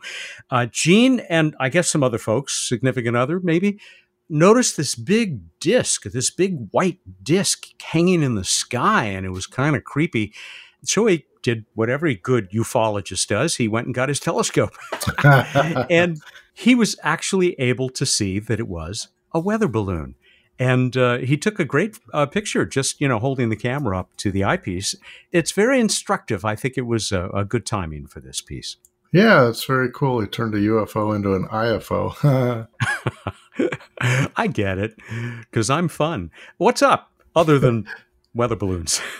[0.49, 3.79] Uh, Gene and I guess some other folks, significant other maybe,
[4.29, 9.47] noticed this big disc, this big white disc hanging in the sky, and it was
[9.47, 10.33] kind of creepy.
[10.83, 13.55] So he did what every good ufologist does.
[13.55, 14.73] He went and got his telescope.
[15.23, 16.21] and
[16.53, 20.15] he was actually able to see that it was a weather balloon.
[20.59, 24.15] And uh, he took a great uh, picture, just you know, holding the camera up
[24.17, 24.95] to the eyepiece.
[25.31, 26.43] It's very instructive.
[26.43, 28.77] I think it was a, a good timing for this piece.
[29.13, 30.19] Yeah, it's very cool.
[30.19, 32.67] He turned a UFO into an IFO.
[34.35, 34.95] I get it
[35.41, 36.31] because I'm fun.
[36.57, 37.87] What's up other than
[38.33, 39.01] weather balloons?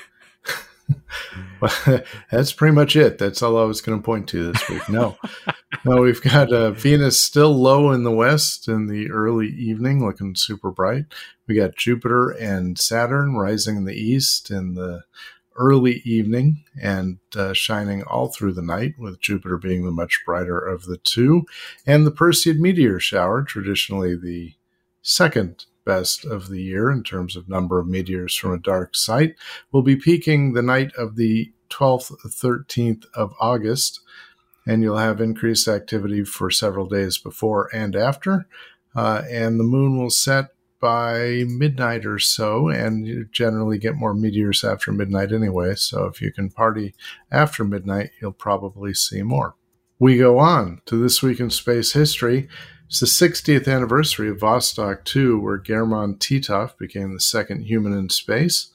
[2.32, 3.18] that's pretty much it.
[3.18, 4.88] That's all I was going to point to this week.
[4.90, 5.18] No,
[5.86, 10.36] no, we've got uh, Venus still low in the west in the early evening, looking
[10.36, 11.06] super bright.
[11.48, 15.04] We got Jupiter and Saturn rising in the east in the
[15.58, 20.60] early evening and uh, shining all through the night, with Jupiter being the much brighter
[20.60, 21.46] of the two.
[21.86, 24.54] And the Perseid meteor shower, traditionally the
[25.02, 29.36] second best of the year in terms of number of meteors from a dark site,
[29.72, 34.02] will be peaking the night of the 12th, 13th of August.
[34.68, 38.48] And you'll have increased activity for several days before and after.
[38.94, 40.48] Uh, and the moon will set
[40.80, 45.74] by midnight or so, and you generally get more meteors after midnight anyway.
[45.76, 46.94] So if you can party
[47.32, 49.56] after midnight, you'll probably see more.
[50.00, 52.48] We go on to this week in space history.
[52.88, 58.10] It's the 60th anniversary of Vostok 2, where German Titov became the second human in
[58.10, 58.72] space,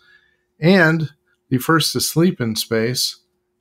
[0.60, 1.12] and
[1.48, 3.20] the first to sleep in space,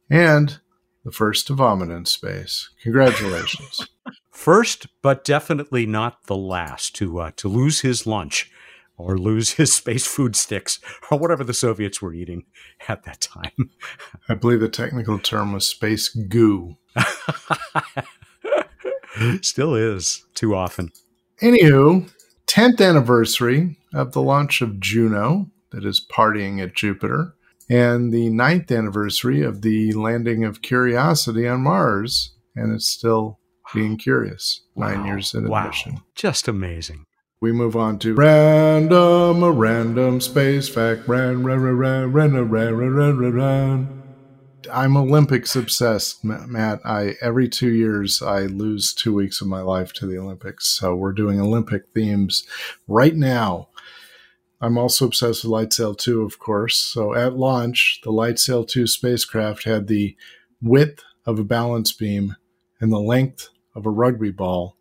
[0.09, 0.59] and
[1.05, 2.69] the first to vomit in space.
[2.83, 3.87] Congratulations.
[4.29, 8.51] first, but definitely not the last to uh, to lose his lunch
[8.97, 10.79] or lose his space food sticks
[11.09, 12.43] or whatever the Soviets were eating
[12.89, 13.71] at that time.
[14.27, 16.75] I believe the technical term was space goo.
[19.41, 20.91] Still is too often.
[21.41, 22.11] Anywho,
[22.47, 27.33] 10th anniversary of the launch of Juno, that is partying at Jupiter,
[27.69, 33.39] and the ninth anniversary of the landing of Curiosity on Mars, and it's still
[33.73, 34.61] being curious.
[34.75, 35.05] Nine wow.
[35.05, 35.61] years in wow.
[35.61, 36.01] admission.
[36.15, 37.05] Just amazing.
[37.39, 41.07] We move on to random, a random space fact.
[41.07, 44.00] Ran, ran, ran, ran, ran, ran, ran, ran, ran.
[44.69, 46.81] I'm Olympics obsessed, Matt.
[46.85, 50.67] I every two years I lose two weeks of my life to the Olympics.
[50.67, 52.45] So we're doing Olympic themes
[52.87, 53.69] right now.
[54.59, 56.77] I'm also obsessed with LightSail 2, of course.
[56.77, 60.15] So at launch, the LightSail 2 spacecraft had the
[60.61, 62.35] width of a balance beam
[62.79, 64.77] and the length of a rugby ball,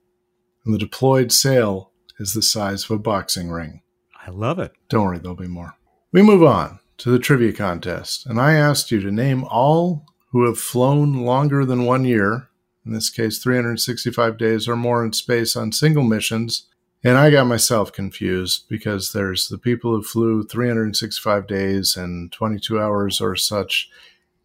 [0.64, 3.80] and the deployed sail is the size of a boxing ring.
[4.26, 4.72] I love it.
[4.90, 5.76] Don't worry, there'll be more.
[6.12, 10.46] We move on to the trivia contest, and I asked you to name all who
[10.46, 12.48] have flown longer than one year,
[12.84, 16.68] in this case, 365 days or more in space on single missions.
[17.02, 22.78] And I got myself confused because there's the people who flew 365 days and 22
[22.78, 23.90] hours or such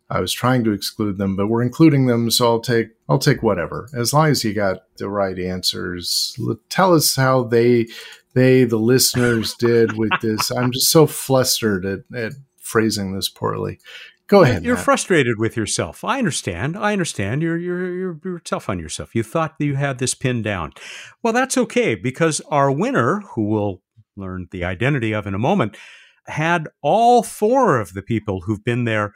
[0.09, 3.41] I was trying to exclude them, but we're including them, so I'll take I'll take
[3.41, 3.89] whatever.
[3.95, 6.37] As long as you got the right answers.
[6.69, 7.87] Tell us how they
[8.33, 10.51] they the listeners did with this.
[10.51, 12.33] I'm just so flustered at, at
[12.65, 13.79] phrasing this poorly.
[14.27, 14.63] Go ahead.
[14.63, 14.85] You're Matt.
[14.85, 16.03] frustrated with yourself.
[16.03, 16.75] I understand.
[16.75, 17.43] I understand.
[17.43, 19.13] You're, you're you're you're tough on yourself.
[19.13, 20.73] You thought that you had this pinned down.
[21.21, 23.81] Well, that's okay because our winner, who we'll
[24.15, 25.77] learn the identity of in a moment,
[26.25, 29.13] had all four of the people who've been there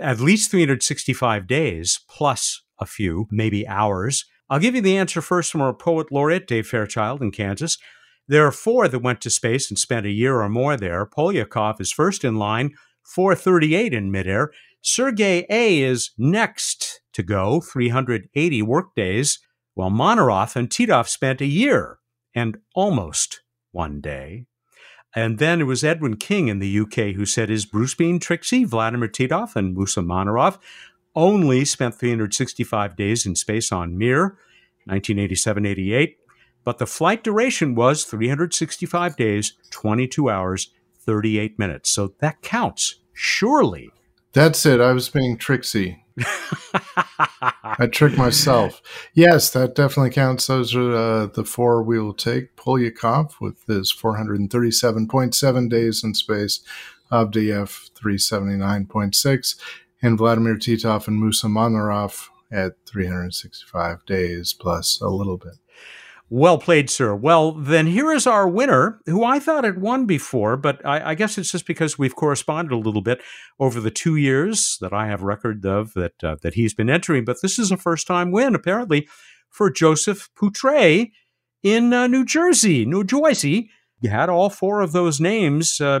[0.00, 4.24] at least 365 days plus a few, maybe hours.
[4.48, 7.76] I'll give you the answer first from our poet laureate, Dave Fairchild in Kansas.
[8.30, 11.04] There are four that went to space and spent a year or more there.
[11.04, 14.52] Polyakov is first in line, 438 in midair.
[14.80, 19.40] Sergei A is next to go, 380 workdays,
[19.74, 21.98] while Manarov and Titov spent a year
[22.32, 24.46] and almost one day.
[25.12, 28.62] And then it was Edwin King in the UK who said, Is Bruce being tricksy?
[28.62, 30.58] Vladimir Titov and Musa Manarov
[31.16, 34.38] only spent 365 days in space on Mir,
[34.86, 36.19] 1987 88.
[36.64, 41.90] But the flight duration was 365 days, 22 hours, 38 minutes.
[41.90, 43.90] So that counts, surely.
[44.32, 44.80] That's it.
[44.80, 46.04] I was being tricksy.
[46.18, 48.82] I tricked myself.
[49.14, 50.46] Yes, that definitely counts.
[50.46, 52.56] Those are uh, the four we will take.
[52.56, 56.60] Polyakov with his 437.7 days in space,
[57.10, 59.56] Avdeyev 379.6,
[60.02, 65.54] and Vladimir Titov and Musa Manarov at 365 days plus a little bit.
[66.32, 67.12] Well played, sir.
[67.12, 71.14] Well, then here is our winner, who I thought had won before, but I, I,
[71.16, 73.20] guess it's just because we've corresponded a little bit
[73.58, 77.24] over the two years that I have record of that uh, that he's been entering.
[77.24, 79.08] But this is a first time win, apparently,
[79.48, 81.10] for Joseph Poutre
[81.64, 83.68] in uh, New Jersey, New Jersey.
[84.00, 86.00] You had all four of those names, uh,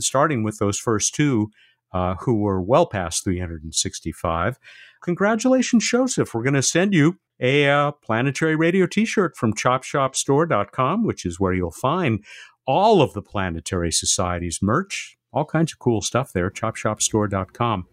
[0.00, 1.50] starting with those first two,
[1.92, 4.58] uh, who were well past 365.
[5.02, 6.34] Congratulations, Joseph.
[6.34, 11.52] We're going to send you a uh, planetary radio t-shirt from chopshopstore.com which is where
[11.52, 12.24] you'll find
[12.66, 17.86] all of the planetary society's merch all kinds of cool stuff there chopshopstore.com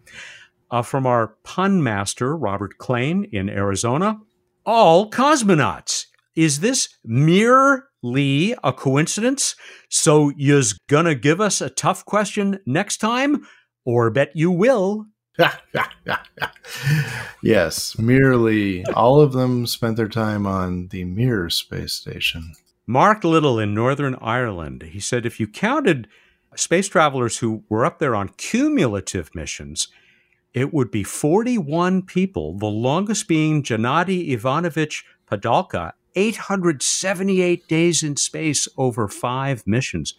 [0.70, 4.18] uh, from our pun master robert klein in arizona
[4.66, 6.06] all cosmonauts.
[6.34, 9.54] Is this merely a coincidence?
[9.88, 13.46] So you's gonna give us a tough question next time
[13.86, 15.06] or bet you will
[17.46, 22.52] yes, merely all of them spent their time on the Mir space station.
[22.86, 26.08] Mark Little in Northern Ireland, he said if you counted
[26.54, 29.88] space travelers who were up there on cumulative missions,
[30.54, 38.66] it would be 41 people, the longest being Gennady Ivanovich Padalka, 878 days in space
[38.78, 40.14] over five missions.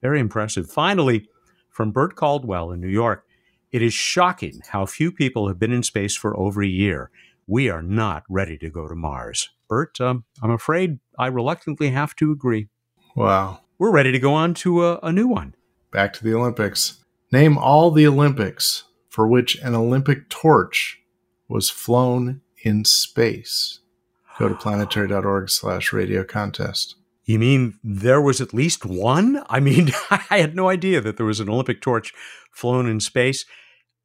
[0.00, 0.70] Very impressive.
[0.70, 1.28] Finally,
[1.68, 3.26] from Bert Caldwell in New York,
[3.72, 7.10] it is shocking how few people have been in space for over a year.
[7.46, 9.50] We are not ready to go to Mars.
[9.68, 12.68] Bert, um, I'm afraid I reluctantly have to agree.
[13.14, 13.60] Wow.
[13.78, 15.54] We're ready to go on to a, a new one.
[15.92, 17.04] Back to the Olympics.
[17.32, 21.00] Name all the Olympics for which an Olympic torch
[21.48, 23.80] was flown in space.
[24.38, 26.96] Go to planetary.org slash radio contest.
[27.24, 29.44] You mean there was at least one?
[29.48, 32.12] I mean, I had no idea that there was an Olympic torch
[32.50, 33.44] flown in space.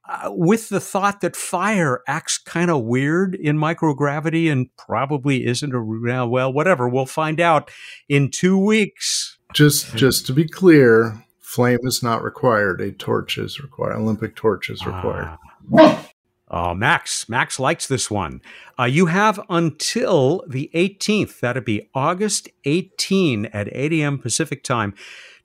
[0.08, 5.74] Uh, with the thought that fire acts kind of weird in microgravity and probably isn't
[5.74, 5.82] a
[6.28, 6.88] well, whatever.
[6.88, 7.72] We'll find out
[8.08, 9.40] in two weeks.
[9.54, 12.82] Just, just to be clear, flame is not required.
[12.82, 13.96] A torch is required.
[13.96, 15.38] Olympic torch is required.
[15.76, 16.10] Ah.
[16.52, 18.42] Oh, Max, Max likes this one.
[18.80, 24.20] Uh, you have until the 18th, that'd be August 18 at 8 a.m.
[24.20, 24.94] Pacific time,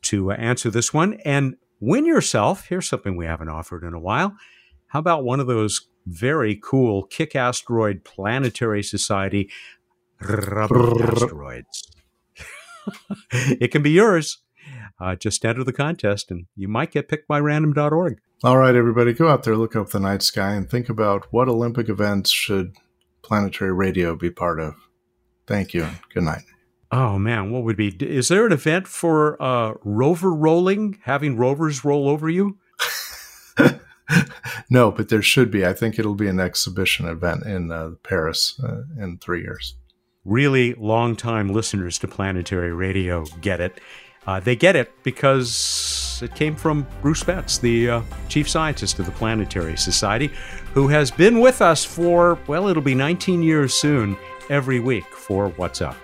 [0.03, 2.67] to uh, answer this one and win yourself.
[2.69, 4.37] Here's something we haven't offered in a while.
[4.89, 9.51] How about one of those very cool Kick Asteroid Planetary Society
[10.21, 11.91] Rubber asteroids.
[13.33, 14.39] it can be yours.
[15.01, 18.21] Uh, just enter the contest and you might get picked by random.org.
[18.45, 21.49] All right, everybody, go out there, look up the night sky, and think about what
[21.49, 22.75] Olympic events should
[23.23, 24.75] planetary radio be part of.
[25.47, 25.89] Thank you.
[26.13, 26.43] Good night.
[26.93, 27.89] Oh man, what would be?
[28.01, 30.99] Is there an event for uh, rover rolling?
[31.05, 32.59] Having rovers roll over you?
[34.71, 35.65] no, but there should be.
[35.65, 39.75] I think it'll be an exhibition event in uh, Paris uh, in three years.
[40.25, 43.81] Really long time listeners to planetary radio get it.
[44.27, 49.07] Uh, they get it because it came from Bruce Betts, the uh, chief scientist of
[49.07, 50.31] the Planetary Society,
[50.75, 54.17] who has been with us for, well, it'll be 19 years soon,
[54.51, 55.97] every week for What's Up.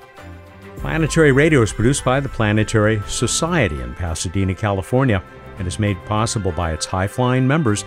[0.77, 5.23] Planetary Radio is produced by the Planetary Society in Pasadena, California,
[5.59, 7.85] and is made possible by its high flying members.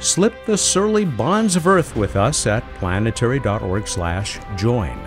[0.00, 4.98] Slip the surly bonds of Earth with us at planetary.org/join.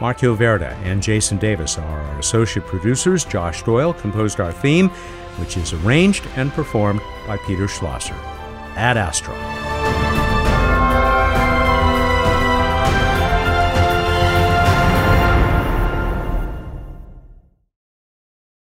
[0.00, 3.24] Mark Hilverda and Jason Davis are our associate producers.
[3.24, 4.90] Josh Doyle composed our theme,
[5.38, 8.14] which is arranged and performed by Peter Schlosser.
[8.76, 9.34] Ad Astra.